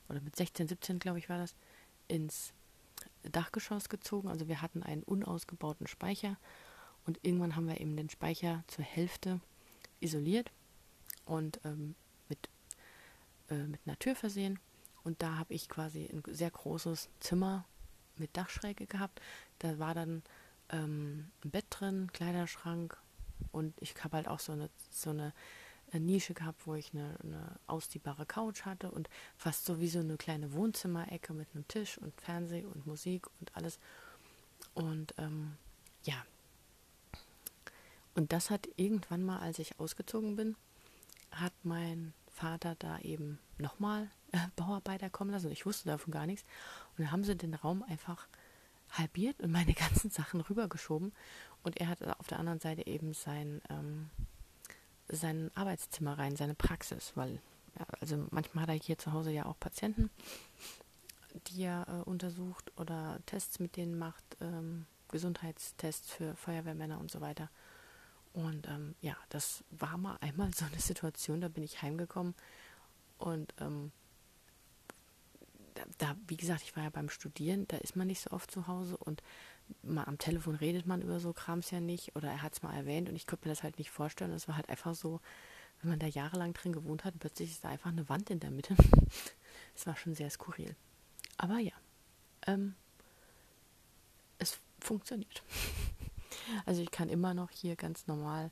oder 0.08 0.20
mit 0.20 0.36
16, 0.36 0.68
17, 0.68 1.00
glaube 1.00 1.18
ich, 1.18 1.28
war 1.28 1.38
das, 1.38 1.56
ins 2.06 2.52
Dachgeschoss 3.24 3.88
gezogen. 3.88 4.28
Also 4.28 4.46
wir 4.46 4.62
hatten 4.62 4.84
einen 4.84 5.02
unausgebauten 5.02 5.88
Speicher 5.88 6.36
und 7.04 7.18
irgendwann 7.22 7.56
haben 7.56 7.66
wir 7.66 7.80
eben 7.80 7.96
den 7.96 8.10
Speicher 8.10 8.62
zur 8.68 8.84
Hälfte 8.84 9.40
isoliert 9.98 10.52
und 11.24 11.60
ähm, 11.64 11.96
mit, 12.28 12.48
äh, 13.50 13.64
mit 13.64 13.80
einer 13.86 13.98
Tür 13.98 14.14
versehen. 14.14 14.60
Und 15.02 15.20
da 15.20 15.36
habe 15.36 15.52
ich 15.52 15.68
quasi 15.68 16.08
ein 16.12 16.22
sehr 16.32 16.50
großes 16.52 17.08
Zimmer 17.18 17.66
mit 18.16 18.36
Dachschräge 18.36 18.86
gehabt. 18.86 19.20
Da 19.58 19.80
war 19.80 19.94
dann 19.94 20.22
ähm, 20.70 21.30
ein 21.44 21.50
Bett 21.50 21.66
drin, 21.70 22.10
Kleiderschrank 22.12 22.96
und 23.52 23.74
ich 23.80 23.94
habe 24.02 24.16
halt 24.16 24.28
auch 24.28 24.40
so 24.40 24.52
eine, 24.52 24.70
so 24.90 25.10
eine 25.10 25.32
äh, 25.92 25.98
Nische 25.98 26.34
gehabt, 26.34 26.66
wo 26.66 26.74
ich 26.74 26.92
eine, 26.92 27.16
eine 27.22 27.58
ausziehbare 27.66 28.26
Couch 28.26 28.62
hatte 28.62 28.90
und 28.90 29.08
fast 29.36 29.64
so 29.64 29.80
wie 29.80 29.88
so 29.88 30.00
eine 30.00 30.16
kleine 30.16 30.52
Wohnzimmerecke 30.52 31.32
mit 31.32 31.48
einem 31.54 31.66
Tisch 31.68 31.98
und 31.98 32.18
Fernseh 32.20 32.64
und 32.64 32.86
Musik 32.86 33.26
und 33.40 33.56
alles. 33.56 33.78
Und 34.74 35.14
ähm, 35.18 35.56
ja. 36.04 36.24
Und 38.14 38.32
das 38.32 38.50
hat 38.50 38.68
irgendwann 38.76 39.24
mal, 39.24 39.38
als 39.38 39.58
ich 39.58 39.78
ausgezogen 39.78 40.36
bin, 40.36 40.56
hat 41.30 41.52
mein 41.62 42.12
Vater 42.30 42.74
da 42.78 42.98
eben 43.00 43.38
nochmal 43.58 44.10
äh, 44.32 44.38
Bauarbeiter 44.56 45.10
kommen 45.10 45.30
lassen. 45.30 45.50
Ich 45.50 45.66
wusste 45.66 45.88
davon 45.88 46.12
gar 46.12 46.26
nichts. 46.26 46.44
Und 46.90 47.04
dann 47.04 47.12
haben 47.12 47.24
sie 47.24 47.36
den 47.36 47.54
Raum 47.54 47.82
einfach 47.82 48.26
halbiert 48.90 49.40
und 49.40 49.50
meine 49.50 49.74
ganzen 49.74 50.10
Sachen 50.10 50.40
rübergeschoben. 50.40 51.12
Und 51.62 51.80
er 51.80 51.88
hat 51.88 52.02
auf 52.18 52.26
der 52.26 52.38
anderen 52.38 52.60
Seite 52.60 52.86
eben 52.86 53.14
sein, 53.14 53.60
ähm, 53.70 54.10
sein 55.08 55.50
Arbeitszimmer 55.54 56.18
rein, 56.18 56.36
seine 56.36 56.54
Praxis, 56.54 57.12
weil, 57.14 57.40
ja, 57.78 57.86
also 58.00 58.26
manchmal 58.30 58.62
hat 58.62 58.70
er 58.70 58.74
hier 58.74 58.98
zu 58.98 59.12
Hause 59.12 59.30
ja 59.30 59.46
auch 59.46 59.58
Patienten, 59.58 60.10
die 61.48 61.62
er 61.62 61.86
äh, 61.88 62.08
untersucht 62.08 62.72
oder 62.76 63.18
Tests 63.26 63.58
mit 63.58 63.76
denen 63.76 63.98
macht, 63.98 64.24
ähm, 64.40 64.86
Gesundheitstests 65.08 66.12
für 66.12 66.36
Feuerwehrmänner 66.36 66.98
und 67.00 67.10
so 67.10 67.20
weiter. 67.20 67.50
Und 68.32 68.68
ähm, 68.68 68.94
ja, 69.00 69.16
das 69.30 69.64
war 69.70 69.96
mal 69.96 70.16
einmal 70.20 70.52
so 70.54 70.64
eine 70.64 70.78
Situation, 70.78 71.40
da 71.40 71.48
bin 71.48 71.64
ich 71.64 71.82
heimgekommen 71.82 72.34
und 73.18 73.52
ähm, 73.58 73.90
da, 75.98 76.16
wie 76.26 76.36
gesagt, 76.36 76.62
ich 76.62 76.76
war 76.76 76.84
ja 76.84 76.90
beim 76.90 77.08
Studieren, 77.08 77.66
da 77.68 77.76
ist 77.78 77.96
man 77.96 78.06
nicht 78.06 78.20
so 78.20 78.30
oft 78.30 78.50
zu 78.50 78.66
Hause 78.66 78.96
und 78.96 79.22
mal 79.82 80.04
am 80.04 80.18
Telefon 80.18 80.54
redet 80.54 80.86
man 80.86 81.02
über 81.02 81.20
so 81.20 81.32
Krams 81.32 81.70
ja 81.70 81.80
nicht 81.80 82.16
oder 82.16 82.28
er 82.28 82.42
hat 82.42 82.54
es 82.54 82.62
mal 82.62 82.74
erwähnt 82.74 83.08
und 83.08 83.16
ich 83.16 83.26
konnte 83.26 83.46
mir 83.46 83.52
das 83.52 83.62
halt 83.62 83.78
nicht 83.78 83.90
vorstellen. 83.90 84.32
Es 84.32 84.48
war 84.48 84.56
halt 84.56 84.68
einfach 84.68 84.94
so, 84.94 85.20
wenn 85.80 85.90
man 85.90 85.98
da 85.98 86.06
jahrelang 86.06 86.54
drin 86.54 86.72
gewohnt 86.72 87.04
hat, 87.04 87.18
plötzlich 87.18 87.50
ist 87.50 87.64
da 87.64 87.68
einfach 87.68 87.90
eine 87.90 88.08
Wand 88.08 88.30
in 88.30 88.40
der 88.40 88.50
Mitte. 88.50 88.74
Es 89.74 89.86
war 89.86 89.96
schon 89.96 90.14
sehr 90.14 90.28
skurril. 90.28 90.74
Aber 91.36 91.58
ja, 91.58 91.72
ähm, 92.46 92.74
es 94.38 94.58
funktioniert. 94.80 95.42
Also 96.64 96.80
ich 96.80 96.90
kann 96.90 97.10
immer 97.10 97.34
noch 97.34 97.50
hier 97.50 97.76
ganz 97.76 98.06
normal 98.06 98.50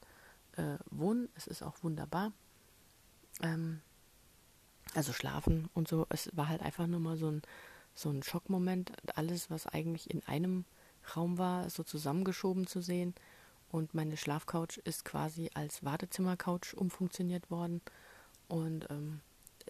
äh, 0.56 0.76
wohnen. 0.90 1.28
Es 1.34 1.46
ist 1.46 1.62
auch 1.62 1.82
wunderbar. 1.82 2.32
Ähm, 3.42 3.80
also 4.94 5.12
schlafen 5.12 5.68
und 5.74 5.88
so. 5.88 6.06
Es 6.10 6.30
war 6.34 6.48
halt 6.48 6.62
einfach 6.62 6.86
nur 6.86 7.00
mal 7.00 7.16
so 7.16 7.30
ein, 7.30 7.42
so 7.94 8.10
ein 8.10 8.22
Schockmoment. 8.22 8.92
Alles, 9.14 9.50
was 9.50 9.66
eigentlich 9.66 10.10
in 10.10 10.22
einem 10.26 10.64
Raum 11.14 11.38
war, 11.38 11.70
so 11.70 11.82
zusammengeschoben 11.82 12.66
zu 12.66 12.80
sehen. 12.80 13.14
Und 13.70 13.94
meine 13.94 14.16
Schlafcouch 14.16 14.78
ist 14.84 15.04
quasi 15.04 15.50
als 15.54 15.84
Wartezimmercouch 15.84 16.74
umfunktioniert 16.74 17.50
worden. 17.50 17.82
Und 18.48 18.88
ähm, 18.90 19.20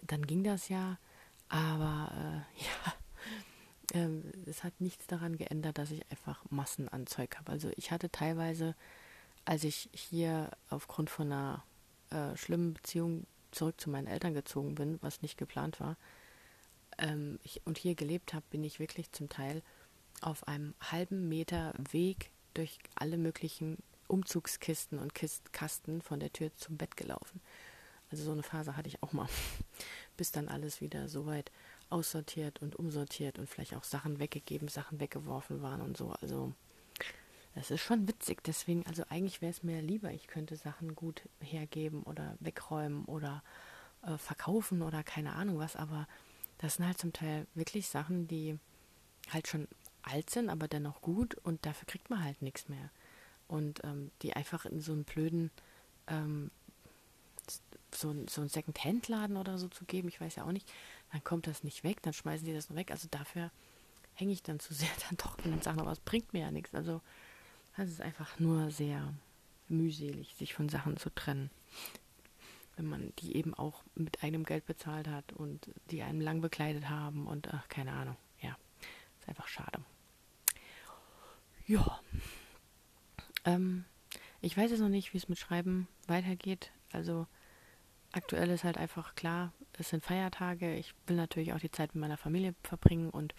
dann 0.05 0.25
ging 0.25 0.43
das 0.43 0.69
ja. 0.69 0.97
Aber 1.49 2.11
äh, 2.13 2.63
ja, 2.63 2.93
ähm, 3.93 4.23
es 4.45 4.63
hat 4.63 4.79
nichts 4.79 5.07
daran 5.07 5.37
geändert, 5.37 5.77
dass 5.77 5.91
ich 5.91 6.09
einfach 6.11 6.43
Massen 6.49 6.89
an 6.89 7.07
Zeug 7.07 7.37
habe. 7.37 7.51
Also 7.51 7.71
ich 7.75 7.91
hatte 7.91 8.11
teilweise, 8.11 8.75
als 9.45 9.63
ich 9.63 9.89
hier 9.93 10.51
aufgrund 10.69 11.09
von 11.09 11.31
einer 11.31 11.63
äh, 12.09 12.35
schlimmen 12.35 12.73
Beziehung 12.73 13.25
zurück 13.51 13.79
zu 13.79 13.89
meinen 13.89 14.07
Eltern 14.07 14.33
gezogen 14.33 14.75
bin, 14.75 14.99
was 15.01 15.21
nicht 15.21 15.37
geplant 15.37 15.79
war, 15.79 15.97
ähm, 16.97 17.39
ich, 17.43 17.61
und 17.65 17.77
hier 17.77 17.95
gelebt 17.95 18.33
habe, 18.33 18.45
bin 18.49 18.63
ich 18.63 18.79
wirklich 18.79 19.11
zum 19.11 19.29
Teil 19.29 19.61
auf 20.21 20.47
einem 20.47 20.73
halben 20.79 21.29
Meter 21.29 21.73
Weg 21.91 22.31
durch 22.53 22.79
alle 22.95 23.17
möglichen 23.17 23.77
Umzugskisten 24.07 24.99
und 24.99 25.13
Kist 25.13 25.53
Kasten 25.53 26.01
von 26.01 26.19
der 26.19 26.33
Tür 26.33 26.55
zum 26.55 26.77
Bett 26.77 26.97
gelaufen. 26.97 27.41
Also 28.09 28.23
so 28.23 28.31
eine 28.31 28.43
Phase 28.43 28.77
hatte 28.77 28.87
ich 28.87 29.03
auch 29.03 29.13
mal, 29.13 29.27
bis 30.17 30.31
dann 30.31 30.47
alles 30.47 30.81
wieder 30.81 31.07
soweit 31.09 31.51
aussortiert 31.89 32.61
und 32.61 32.75
umsortiert 32.75 33.37
und 33.37 33.49
vielleicht 33.49 33.75
auch 33.75 33.83
Sachen 33.83 34.19
weggegeben, 34.19 34.67
Sachen 34.67 34.99
weggeworfen 34.99 35.61
waren 35.61 35.81
und 35.81 35.97
so. 35.97 36.11
Also 36.21 36.53
das 37.57 37.71
ist 37.71 37.81
schon 37.81 38.07
witzig. 38.07 38.43
Deswegen, 38.43 38.85
also 38.85 39.03
eigentlich 39.09 39.41
wäre 39.41 39.49
es 39.49 39.63
mir 39.63 39.81
lieber, 39.81 40.11
ich 40.11 40.27
könnte 40.27 40.55
Sachen 40.55 40.93
gut 40.93 41.23
hergeben 41.41 42.03
oder 42.03 42.35
wegräumen 42.39 43.05
oder 43.05 43.41
äh, 44.03 44.15
verkaufen 44.19 44.83
oder 44.83 45.01
keine 45.01 45.33
Ahnung 45.33 45.57
was. 45.57 45.75
Aber 45.75 46.07
das 46.59 46.75
sind 46.75 46.85
halt 46.85 46.99
zum 46.99 47.13
Teil 47.13 47.47
wirklich 47.55 47.87
Sachen, 47.87 48.27
die 48.27 48.59
halt 49.31 49.47
schon 49.47 49.67
alt 50.03 50.29
sind, 50.29 50.49
aber 50.49 50.67
dennoch 50.67 51.01
gut 51.01 51.33
und 51.33 51.65
dafür 51.65 51.87
kriegt 51.87 52.11
man 52.11 52.23
halt 52.23 52.43
nichts 52.43 52.69
mehr. 52.69 52.91
Und 53.47 53.83
ähm, 53.83 54.11
die 54.21 54.33
einfach 54.33 54.67
in 54.67 54.79
so 54.79 54.91
einen 54.91 55.03
blöden, 55.03 55.49
ähm, 56.05 56.51
so, 57.91 58.13
so 58.29 58.41
einen 58.41 58.49
Second-Hand-Laden 58.51 59.35
oder 59.35 59.57
so 59.57 59.67
zu 59.67 59.83
geben, 59.85 60.09
ich 60.09 60.21
weiß 60.21 60.35
ja 60.35 60.43
auch 60.43 60.51
nicht, 60.51 60.71
dann 61.11 61.23
kommt 61.23 61.47
das 61.47 61.63
nicht 61.63 61.83
weg, 61.83 62.03
dann 62.03 62.13
schmeißen 62.13 62.45
die 62.45 62.53
das 62.53 62.69
noch 62.69 62.77
weg. 62.77 62.91
Also 62.91 63.07
dafür 63.09 63.49
hänge 64.13 64.33
ich 64.33 64.43
dann 64.43 64.59
zu 64.59 64.73
sehr 64.75 64.89
dann 65.09 65.17
doch 65.17 65.43
in 65.43 65.49
den 65.49 65.63
Sachen, 65.63 65.79
aber 65.79 65.91
es 65.91 65.99
bringt 65.99 66.33
mir 66.33 66.41
ja 66.41 66.51
nichts. 66.51 66.75
Also 66.75 67.01
es 67.83 67.91
ist 67.91 68.01
einfach 68.01 68.39
nur 68.39 68.71
sehr 68.71 69.13
mühselig, 69.69 70.33
sich 70.35 70.53
von 70.53 70.69
Sachen 70.69 70.97
zu 70.97 71.13
trennen. 71.13 71.49
Wenn 72.75 72.85
man 72.85 73.13
die 73.19 73.35
eben 73.35 73.53
auch 73.53 73.83
mit 73.95 74.23
eigenem 74.23 74.43
Geld 74.43 74.65
bezahlt 74.65 75.07
hat 75.07 75.33
und 75.33 75.69
die 75.91 76.01
einem 76.03 76.21
lang 76.21 76.41
bekleidet 76.41 76.89
haben 76.89 77.27
und 77.27 77.53
ach, 77.53 77.67
keine 77.69 77.93
Ahnung. 77.93 78.17
Ja, 78.41 78.55
ist 79.19 79.27
einfach 79.27 79.47
schade. 79.47 79.79
Ja. 81.65 81.99
Ähm, 83.45 83.85
ich 84.41 84.55
weiß 84.55 84.71
jetzt 84.71 84.79
noch 84.79 84.89
nicht, 84.89 85.13
wie 85.13 85.17
es 85.17 85.29
mit 85.29 85.39
Schreiben 85.39 85.87
weitergeht. 86.07 86.71
Also 86.91 87.27
aktuell 88.11 88.49
ist 88.49 88.63
halt 88.63 88.77
einfach 88.77 89.15
klar, 89.15 89.53
es 89.73 89.89
sind 89.89 90.03
Feiertage. 90.03 90.75
Ich 90.75 90.93
will 91.07 91.17
natürlich 91.17 91.53
auch 91.53 91.59
die 91.59 91.71
Zeit 91.71 91.93
mit 91.95 92.01
meiner 92.01 92.17
Familie 92.17 92.55
verbringen 92.63 93.09
und 93.09 93.33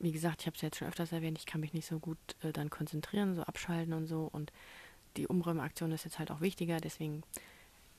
wie 0.00 0.12
gesagt, 0.12 0.42
ich 0.42 0.46
habe 0.46 0.56
es 0.56 0.62
jetzt 0.62 0.78
schon 0.78 0.88
öfters 0.88 1.12
erwähnt, 1.12 1.38
ich 1.38 1.46
kann 1.46 1.60
mich 1.60 1.72
nicht 1.72 1.86
so 1.86 1.98
gut 1.98 2.18
äh, 2.42 2.52
dann 2.52 2.70
konzentrieren, 2.70 3.34
so 3.34 3.42
abschalten 3.42 3.92
und 3.92 4.06
so. 4.06 4.28
Und 4.32 4.52
die 5.16 5.26
Umräumaktion 5.26 5.92
ist 5.92 6.04
jetzt 6.04 6.18
halt 6.18 6.30
auch 6.30 6.40
wichtiger, 6.40 6.78
deswegen 6.78 7.22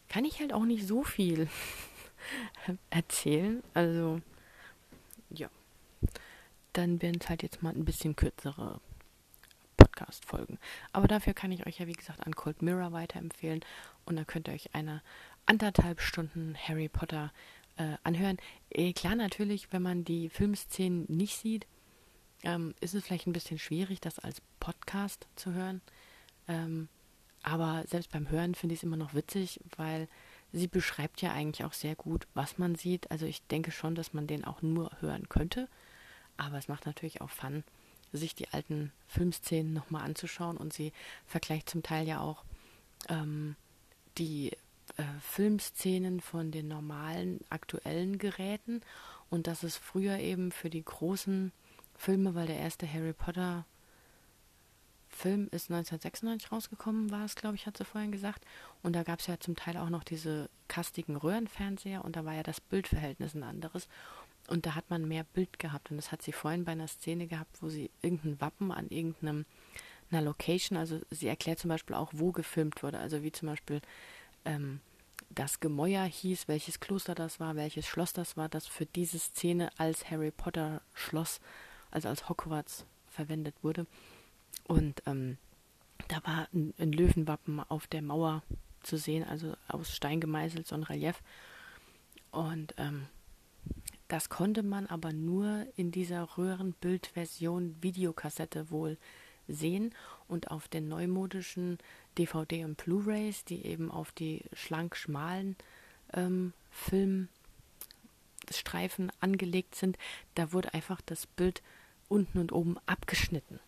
kann 0.08 0.26
ich 0.26 0.40
halt 0.40 0.54
auch 0.54 0.66
nicht 0.66 0.88
so 0.88 1.04
viel 1.04 1.48
erzählen. 2.90 3.64
Also, 3.74 4.22
ja. 5.30 5.50
Dann 6.74 7.02
werden 7.02 7.20
es 7.20 7.30
halt 7.30 7.44
jetzt 7.44 7.62
mal 7.62 7.74
ein 7.74 7.86
bisschen 7.86 8.16
kürzere 8.16 8.80
Podcast-Folgen. 9.78 10.60
Aber 10.94 11.08
dafür 11.08 11.34
kann 11.34 11.52
ich 11.52 11.66
euch 11.66 11.80
ja, 11.80 11.88
wie 11.88 11.94
gesagt, 11.94 12.26
an 12.26 12.36
Cold 12.36 12.62
Mirror 12.62 12.92
weiterempfehlen. 12.92 13.62
Und 14.06 14.16
dann 14.16 14.28
könnt 14.28 14.48
ihr 14.48 14.54
euch 14.54 14.74
eine 14.74 15.02
anderthalb 15.46 16.00
Stunden 16.00 16.56
Harry 16.56 16.90
Potter 16.90 17.32
äh, 17.78 17.96
anhören. 18.04 18.38
Eh, 18.70 18.94
klar, 18.94 19.16
natürlich, 19.16 19.72
wenn 19.74 19.82
man 19.82 20.04
die 20.06 20.30
Filmszenen 20.30 21.06
nicht 21.08 21.38
sieht, 21.38 21.66
ähm, 22.44 22.74
ist 22.80 22.94
es 22.94 23.04
vielleicht 23.04 23.28
ein 23.28 23.34
bisschen 23.34 23.60
schwierig, 23.60 24.02
das 24.02 24.20
als 24.20 24.42
Podcast 24.60 25.28
zu 25.36 25.54
hören. 25.54 25.82
Ähm, 26.48 26.88
aber 27.44 27.84
selbst 27.88 28.12
beim 28.12 28.30
Hören 28.30 28.56
finde 28.56 28.74
ich 28.74 28.80
es 28.80 28.84
immer 28.84 28.98
noch 28.98 29.14
witzig, 29.14 29.60
weil 29.78 30.08
sie 30.52 30.68
beschreibt 30.68 31.22
ja 31.22 31.32
eigentlich 31.32 31.66
auch 31.66 31.74
sehr 31.74 31.96
gut, 31.96 32.28
was 32.34 32.58
man 32.58 32.76
sieht. 32.76 33.10
Also 33.12 33.26
ich 33.26 33.42
denke 33.48 33.72
schon, 33.72 33.96
dass 33.96 34.14
man 34.14 34.28
den 34.28 34.46
auch 34.46 34.62
nur 34.62 34.92
hören 35.00 35.30
könnte. 35.30 35.68
Aber 36.38 36.58
es 36.58 36.68
macht 36.68 36.86
natürlich 36.86 37.22
auch 37.22 37.30
Fun, 37.30 37.64
sich 38.12 38.36
die 38.36 38.50
alten 38.50 38.92
Filmszenen 39.08 39.74
nochmal 39.74 40.04
anzuschauen 40.04 40.58
und 40.58 40.74
sie 40.74 40.94
vergleicht 41.28 41.70
zum 41.70 41.84
Teil 41.84 42.08
ja 42.08 42.20
auch 42.20 42.44
ähm, 43.08 43.56
die 44.18 44.52
äh, 44.98 45.04
Filmszenen 45.22 46.20
von 46.20 46.52
den 46.52 46.68
normalen 46.68 47.42
aktuellen 47.50 48.18
Geräten 48.18 48.82
und 49.30 49.48
das 49.48 49.64
ist 49.64 49.78
früher 49.78 50.18
eben 50.18 50.52
für 50.52 50.70
die 50.70 50.84
großen 50.84 51.52
Filme, 52.00 52.34
weil 52.34 52.48
der 52.48 52.58
erste 52.58 52.92
Harry 52.92 53.14
Potter 53.14 53.66
Film 55.10 55.50
ist 55.52 55.70
1996 55.70 56.52
rausgekommen, 56.52 57.12
war 57.12 57.26
es, 57.26 57.36
glaube 57.36 57.56
ich, 57.56 57.66
hat 57.66 57.78
sie 57.78 57.84
vorhin 57.84 58.12
gesagt. 58.12 58.46
Und 58.82 58.94
da 58.94 59.04
gab 59.04 59.20
es 59.20 59.28
ja 59.28 59.38
zum 59.38 59.56
Teil 59.56 59.76
auch 59.76 59.90
noch 59.90 60.06
diese 60.06 60.50
kastigen 60.70 61.18
Röhrenfernseher 61.18 62.06
und 62.06 62.16
da 62.16 62.24
war 62.24 62.34
ja 62.36 62.44
das 62.44 62.62
Bildverhältnis 62.62 63.34
ein 63.34 63.44
anderes. 63.44 63.90
Und 64.48 64.66
da 64.66 64.76
hat 64.76 64.90
man 64.90 65.08
mehr 65.08 65.26
Bild 65.26 65.60
gehabt. 65.60 65.92
Und 65.92 65.98
das 65.98 66.12
hat 66.12 66.22
sie 66.22 66.32
vorhin 66.32 66.64
bei 66.64 66.72
einer 66.72 66.88
Szene 66.88 67.28
gehabt, 67.28 67.62
wo 67.62 67.68
sie 67.68 67.92
irgendein 68.02 68.40
Wappen 68.40 68.72
an 68.72 68.88
irgendeinem 68.90 69.46
einer 70.10 70.22
Location, 70.22 70.78
also 70.78 71.00
sie 71.12 71.28
erklärt 71.28 71.60
zum 71.60 71.70
Beispiel 71.70 71.96
auch, 71.96 72.12
wo 72.14 72.32
gefilmt 72.32 72.82
wurde. 72.82 73.00
Also 73.00 73.22
wie 73.22 73.32
zum 73.32 73.50
Beispiel 73.50 73.82
ähm, 74.46 74.80
das 75.30 75.60
Gemäuer 75.60 76.06
hieß, 76.06 76.48
welches 76.48 76.80
Kloster 76.80 77.14
das 77.14 77.40
war, 77.40 77.56
welches 77.56 77.86
Schloss 77.86 78.14
das 78.14 78.38
war, 78.38 78.50
das 78.50 78.66
für 78.66 78.86
diese 78.86 79.20
Szene 79.20 79.70
als 79.78 80.10
Harry 80.10 80.32
Potter 80.32 80.82
Schloss, 80.94 81.40
also 81.92 82.10
als 82.10 82.30
Hogwarts 82.30 82.86
verwendet 83.08 83.56
wurde. 83.62 83.86
Und 84.66 85.02
ähm, 85.06 85.38
da 86.08 86.24
war 86.26 86.48
ein, 86.54 86.74
ein, 86.80 86.92
Löwenwappen 86.92 87.60
auf 87.60 87.88
der 87.88 88.02
Mauer 88.02 88.44
zu 88.82 88.98
sehen, 88.98 89.24
also 89.24 89.56
aus 89.68 89.96
Stein 89.96 90.22
gemeißelt, 90.22 90.68
so 90.68 90.76
ein 90.76 90.84
Relief. 90.84 91.22
Und 92.32 92.74
ähm, 92.78 93.08
das 94.08 94.30
konnte 94.30 94.64
man 94.64 94.88
aber 94.88 95.14
nur 95.14 95.68
in 95.76 95.92
dieser 95.92 96.38
Röhrenbildversion 96.38 97.76
Videokassette 97.82 98.72
wohl 98.72 98.98
sehen 99.48 99.94
und 100.28 100.52
auf 100.52 100.68
den 100.68 100.88
neumodischen 100.88 101.80
DVD 102.18 102.66
und 102.66 102.78
Blu-rays, 102.78 103.46
die 103.46 103.66
eben 103.66 103.92
auf 103.92 104.12
die 104.12 104.44
schlank 104.54 104.96
schmalen 104.96 105.56
ähm, 106.14 106.54
Filmstreifen 106.72 109.12
angelegt 109.20 109.76
sind, 109.76 109.98
da 110.36 110.54
wurde 110.54 110.74
einfach 110.74 111.02
das 111.02 111.28
Bild 111.28 111.62
unten 112.10 112.40
und 112.40 112.52
oben 112.52 112.78
abgeschnitten. 112.86 113.60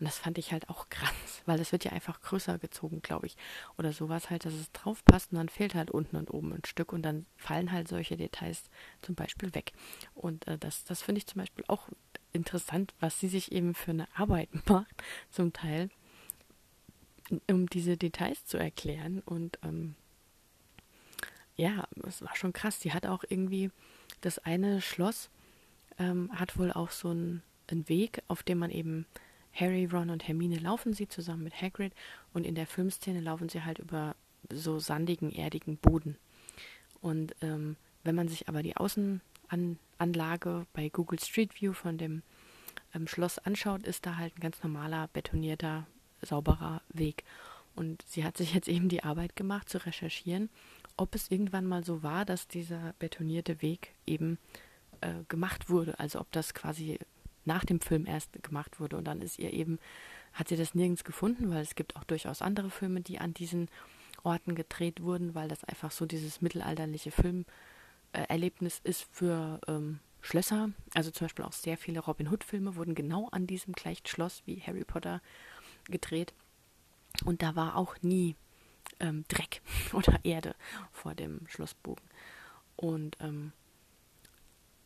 Und 0.00 0.06
das 0.06 0.18
fand 0.18 0.38
ich 0.38 0.50
halt 0.50 0.70
auch 0.70 0.88
krass, 0.88 1.42
weil 1.44 1.58
das 1.58 1.72
wird 1.72 1.84
ja 1.84 1.92
einfach 1.92 2.22
größer 2.22 2.58
gezogen, 2.58 3.02
glaube 3.02 3.26
ich. 3.26 3.36
Oder 3.76 3.92
sowas 3.92 4.30
halt, 4.30 4.46
dass 4.46 4.54
es 4.54 4.72
drauf 4.72 5.04
passt 5.04 5.30
und 5.30 5.36
dann 5.36 5.50
fehlt 5.50 5.74
halt 5.74 5.90
unten 5.90 6.16
und 6.16 6.30
oben 6.30 6.54
ein 6.54 6.64
Stück 6.64 6.94
und 6.94 7.02
dann 7.02 7.26
fallen 7.36 7.70
halt 7.70 7.86
solche 7.86 8.16
Details 8.16 8.70
zum 9.02 9.14
Beispiel 9.14 9.54
weg. 9.54 9.72
Und 10.14 10.48
äh, 10.48 10.56
das, 10.56 10.84
das 10.84 11.02
finde 11.02 11.18
ich 11.18 11.26
zum 11.26 11.40
Beispiel 11.40 11.64
auch 11.68 11.88
interessant, 12.32 12.94
was 12.98 13.20
sie 13.20 13.28
sich 13.28 13.52
eben 13.52 13.74
für 13.74 13.90
eine 13.90 14.08
Arbeit 14.16 14.48
macht, 14.68 15.02
zum 15.30 15.52
Teil, 15.52 15.90
um 17.50 17.68
diese 17.68 17.98
Details 17.98 18.46
zu 18.46 18.56
erklären. 18.56 19.20
Und 19.26 19.58
ähm, 19.62 19.96
ja, 21.56 21.86
es 22.08 22.22
war 22.22 22.34
schon 22.36 22.54
krass. 22.54 22.78
Die 22.78 22.94
hat 22.94 23.04
auch 23.04 23.22
irgendwie 23.28 23.70
das 24.22 24.38
eine 24.38 24.80
Schloss, 24.80 25.28
ähm, 25.98 26.30
hat 26.32 26.58
wohl 26.58 26.72
auch 26.72 26.90
so 26.90 27.10
einen 27.70 27.88
Weg, 27.88 28.22
auf 28.28 28.42
dem 28.42 28.58
man 28.58 28.70
eben 28.70 29.06
Harry, 29.52 29.86
Ron 29.86 30.10
und 30.10 30.26
Hermine 30.26 30.58
laufen 30.58 30.92
sie 30.92 31.08
zusammen 31.08 31.44
mit 31.44 31.60
Hagrid 31.60 31.92
und 32.32 32.46
in 32.46 32.54
der 32.54 32.66
Filmszene 32.66 33.20
laufen 33.20 33.48
sie 33.48 33.64
halt 33.64 33.78
über 33.78 34.14
so 34.50 34.78
sandigen, 34.78 35.32
erdigen 35.32 35.76
Boden. 35.76 36.16
Und 37.00 37.34
ähm, 37.40 37.76
wenn 38.04 38.14
man 38.14 38.28
sich 38.28 38.48
aber 38.48 38.62
die 38.62 38.76
Außenanlage 38.76 40.66
bei 40.72 40.88
Google 40.88 41.18
Street 41.18 41.60
View 41.60 41.72
von 41.72 41.98
dem 41.98 42.22
ähm, 42.94 43.06
Schloss 43.06 43.38
anschaut, 43.38 43.82
ist 43.82 44.06
da 44.06 44.16
halt 44.16 44.36
ein 44.36 44.40
ganz 44.40 44.62
normaler, 44.62 45.08
betonierter, 45.12 45.86
sauberer 46.22 46.82
Weg. 46.88 47.24
Und 47.74 48.02
sie 48.06 48.24
hat 48.24 48.36
sich 48.36 48.54
jetzt 48.54 48.68
eben 48.68 48.88
die 48.88 49.04
Arbeit 49.04 49.36
gemacht, 49.36 49.68
zu 49.68 49.84
recherchieren, 49.84 50.50
ob 50.96 51.14
es 51.14 51.30
irgendwann 51.30 51.66
mal 51.66 51.84
so 51.84 52.02
war, 52.02 52.24
dass 52.24 52.48
dieser 52.48 52.94
betonierte 52.98 53.62
Weg 53.62 53.94
eben 54.06 54.38
äh, 55.00 55.24
gemacht 55.28 55.70
wurde. 55.70 55.98
Also 55.98 56.20
ob 56.20 56.30
das 56.32 56.52
quasi 56.52 56.98
nach 57.44 57.64
dem 57.64 57.80
Film 57.80 58.06
erst 58.06 58.42
gemacht 58.42 58.80
wurde. 58.80 58.96
Und 58.96 59.04
dann 59.04 59.20
ist 59.20 59.38
ihr 59.38 59.52
eben, 59.52 59.78
hat 60.32 60.48
sie 60.48 60.56
das 60.56 60.74
nirgends 60.74 61.04
gefunden, 61.04 61.50
weil 61.50 61.62
es 61.62 61.74
gibt 61.74 61.96
auch 61.96 62.04
durchaus 62.04 62.42
andere 62.42 62.70
Filme, 62.70 63.00
die 63.00 63.18
an 63.18 63.34
diesen 63.34 63.68
Orten 64.22 64.54
gedreht 64.54 65.02
wurden, 65.02 65.34
weil 65.34 65.48
das 65.48 65.64
einfach 65.64 65.90
so 65.90 66.06
dieses 66.06 66.40
mittelalterliche 66.40 67.10
Filmerlebnis 67.10 68.80
ist 68.84 69.06
für 69.10 69.60
ähm, 69.66 70.00
Schlösser. 70.20 70.70
Also 70.94 71.10
zum 71.10 71.26
Beispiel 71.26 71.44
auch 71.44 71.52
sehr 71.52 71.76
viele 71.76 72.00
Robin 72.00 72.28
Hood-Filme 72.28 72.76
wurden 72.76 72.94
genau 72.94 73.28
an 73.30 73.46
diesem 73.46 73.72
gleichen 73.72 74.06
Schloss 74.06 74.42
wie 74.46 74.60
Harry 74.60 74.84
Potter 74.84 75.22
gedreht. 75.86 76.34
Und 77.24 77.42
da 77.42 77.56
war 77.56 77.76
auch 77.76 77.96
nie 78.02 78.36
ähm, 79.00 79.24
Dreck 79.28 79.62
oder 79.92 80.20
Erde 80.24 80.54
vor 80.92 81.14
dem 81.14 81.46
Schlossbogen. 81.48 82.04
Und 82.76 83.16
ähm, 83.20 83.52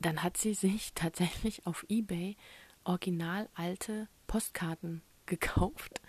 dann 0.05 0.23
hat 0.23 0.37
sie 0.37 0.55
sich 0.55 0.93
tatsächlich 0.95 1.67
auf 1.67 1.85
eBay 1.89 2.37
original 2.85 3.49
alte 3.55 4.07
Postkarten 4.27 5.03
gekauft, 5.27 6.03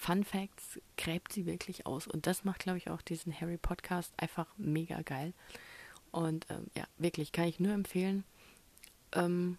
Fun 0.00 0.24
Facts 0.24 0.80
gräbt 0.96 1.30
sie 1.30 1.44
wirklich 1.44 1.84
aus. 1.84 2.06
Und 2.06 2.26
das 2.26 2.44
macht, 2.44 2.60
glaube 2.60 2.78
ich, 2.78 2.88
auch 2.88 3.02
diesen 3.02 3.38
Harry 3.38 3.58
Podcast 3.58 4.14
einfach 4.16 4.46
mega 4.56 5.02
geil. 5.02 5.34
Und 6.10 6.46
ähm, 6.48 6.68
ja, 6.74 6.84
wirklich, 6.96 7.32
kann 7.32 7.44
ich 7.44 7.60
nur 7.60 7.74
empfehlen. 7.74 8.24
Ähm, 9.12 9.58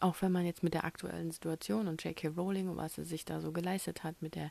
auch 0.00 0.22
wenn 0.22 0.32
man 0.32 0.46
jetzt 0.46 0.62
mit 0.62 0.72
der 0.72 0.84
aktuellen 0.84 1.30
Situation 1.30 1.88
und 1.88 2.02
J.K. 2.02 2.28
Rowling 2.28 2.70
und 2.70 2.78
was 2.78 2.94
sie 2.94 3.04
sich 3.04 3.26
da 3.26 3.42
so 3.42 3.52
geleistet 3.52 4.02
hat 4.02 4.22
mit 4.22 4.34
der 4.34 4.50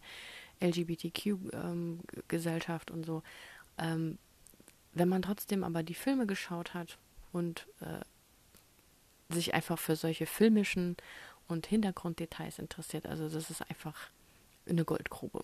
LGBTQ-Gesellschaft 0.62 2.92
ähm, 2.92 2.96
und 2.96 3.04
so, 3.04 3.24
ähm, 3.80 4.20
wenn 4.94 5.10
man 5.10 5.24
trotzdem 5.24 5.64
aber 5.64 5.82
die 5.82 5.96
Filme 5.96 6.28
geschaut 6.28 6.76
hat 6.76 7.00
und 7.32 7.66
äh, 7.82 8.02
sich 9.34 9.56
einfach 9.56 9.80
für 9.80 9.96
solche 9.96 10.28
filmischen 10.28 10.98
und 11.48 11.66
Hintergrunddetails 11.66 12.60
interessiert, 12.60 13.08
also 13.08 13.28
das 13.28 13.50
ist 13.50 13.68
einfach 13.68 14.12
eine 14.70 14.86
Goldgrube. 14.86 15.42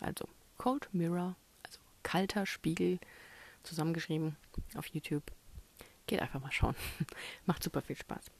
Also 0.00 0.28
Cold 0.56 0.88
Mirror, 0.92 1.36
also 1.64 1.78
kalter 2.02 2.46
Spiegel, 2.46 2.98
zusammengeschrieben 3.62 4.36
auf 4.74 4.86
YouTube. 4.86 5.24
Geht 6.06 6.20
einfach 6.20 6.40
mal 6.40 6.52
schauen. 6.52 6.76
Macht 7.46 7.62
super 7.62 7.82
viel 7.82 7.96
Spaß. 7.96 8.30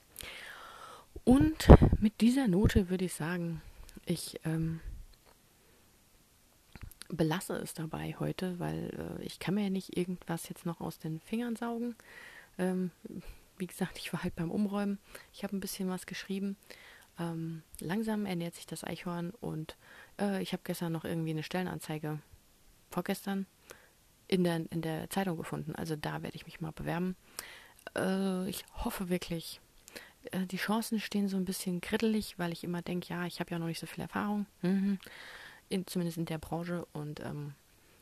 Und 1.23 1.67
mit 1.99 2.21
dieser 2.21 2.47
Note 2.47 2.89
würde 2.89 3.05
ich 3.05 3.13
sagen, 3.13 3.61
ich 4.05 4.39
ähm, 4.45 4.79
belasse 7.09 7.53
es 7.55 7.73
dabei 7.73 8.15
heute, 8.19 8.59
weil 8.59 9.17
äh, 9.19 9.23
ich 9.23 9.39
kann 9.39 9.55
mir 9.55 9.63
ja 9.63 9.69
nicht 9.69 9.97
irgendwas 9.97 10.49
jetzt 10.49 10.65
noch 10.65 10.79
aus 10.79 10.99
den 10.99 11.19
Fingern 11.19 11.55
saugen. 11.55 11.95
Ähm, 12.57 12.91
wie 13.57 13.67
gesagt, 13.67 13.97
ich 13.97 14.13
war 14.13 14.23
halt 14.23 14.35
beim 14.35 14.51
Umräumen. 14.51 14.99
Ich 15.33 15.43
habe 15.43 15.55
ein 15.55 15.59
bisschen 15.59 15.89
was 15.89 16.05
geschrieben. 16.05 16.55
Ähm, 17.19 17.63
langsam 17.79 18.25
ernährt 18.25 18.55
sich 18.55 18.65
das 18.65 18.83
Eichhorn 18.83 19.31
und 19.41 19.75
äh, 20.19 20.41
ich 20.41 20.53
habe 20.53 20.63
gestern 20.63 20.93
noch 20.93 21.03
irgendwie 21.03 21.31
eine 21.31 21.43
Stellenanzeige, 21.43 22.19
vorgestern, 22.89 23.45
in 24.27 24.43
der, 24.43 24.71
in 24.71 24.81
der 24.81 25.09
Zeitung 25.09 25.37
gefunden. 25.37 25.75
Also 25.75 25.95
da 25.95 26.23
werde 26.23 26.35
ich 26.35 26.45
mich 26.45 26.61
mal 26.61 26.71
bewerben. 26.71 27.15
Äh, 27.95 28.49
ich 28.49 28.63
hoffe 28.73 29.09
wirklich, 29.09 29.59
äh, 30.31 30.45
die 30.45 30.57
Chancen 30.57 30.99
stehen 30.99 31.27
so 31.27 31.37
ein 31.37 31.45
bisschen 31.45 31.81
krittelig, 31.81 32.39
weil 32.39 32.53
ich 32.53 32.63
immer 32.63 32.81
denke, 32.81 33.09
ja, 33.09 33.25
ich 33.25 33.39
habe 33.39 33.51
ja 33.51 33.59
noch 33.59 33.67
nicht 33.67 33.79
so 33.79 33.87
viel 33.87 34.01
Erfahrung, 34.01 34.45
mhm. 34.61 34.99
in, 35.67 35.85
zumindest 35.87 36.17
in 36.17 36.25
der 36.25 36.37
Branche. 36.37 36.85
Und 36.93 37.19
ähm, 37.19 37.53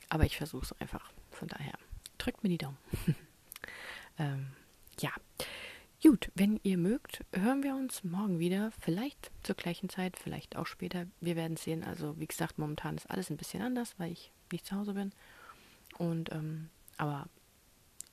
aber 0.10 0.25
ich 0.25 0.38
versuche 0.38 0.65
es 0.65 0.82
einfach. 0.82 1.12
Von 1.32 1.47
daher 1.47 1.73
drückt 2.17 2.43
mir 2.43 2.49
die 2.49 2.58
Daumen. 2.58 2.77
ähm, 4.19 4.47
ja. 4.99 5.12
Gut, 6.03 6.31
wenn 6.36 6.60
ihr 6.62 6.77
mögt, 6.77 7.25
hören 7.33 7.63
wir 7.63 7.75
uns 7.75 8.03
morgen 8.03 8.38
wieder. 8.38 8.71
Vielleicht 8.79 9.31
zur 9.41 9.55
gleichen 9.55 9.89
Zeit, 9.89 10.15
vielleicht 10.15 10.55
auch 10.55 10.67
später. 10.67 11.07
Wir 11.21 11.36
werden 11.36 11.57
sehen. 11.57 11.83
Also, 11.83 12.19
wie 12.19 12.27
gesagt, 12.27 12.60
momentan 12.60 12.97
ist 12.97 13.10
alles 13.10 13.31
ein 13.31 13.38
bisschen 13.38 13.63
anders, 13.63 13.95
weil 13.97 14.12
ich 14.12 14.31
nicht 14.51 14.65
zu 14.65 14.75
Hause 14.75 14.93
bin. 14.93 15.12
Und, 15.97 16.31
ähm, 16.31 16.69
aber 16.97 17.27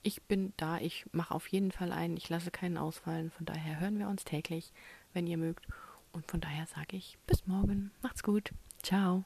ich 0.01 0.23
bin 0.23 0.53
da. 0.57 0.79
Ich 0.79 1.05
mache 1.11 1.33
auf 1.33 1.47
jeden 1.47 1.71
Fall 1.71 1.91
ein. 1.91 2.17
Ich 2.17 2.27
lasse 2.27 2.49
keinen 2.49 2.77
ausfallen. 2.77 3.29
Von 3.29 3.45
daher 3.45 3.79
hören 3.79 3.99
wir 3.99 4.07
uns 4.07 4.23
täglich, 4.23 4.73
wenn 5.13 5.27
ihr 5.27 5.37
mögt. 5.37 5.67
Und 6.11 6.29
von 6.29 6.41
daher 6.41 6.65
sage 6.65 6.97
ich 6.97 7.19
bis 7.27 7.45
morgen. 7.45 7.91
Macht's 8.01 8.23
gut. 8.23 8.51
Ciao. 8.81 9.25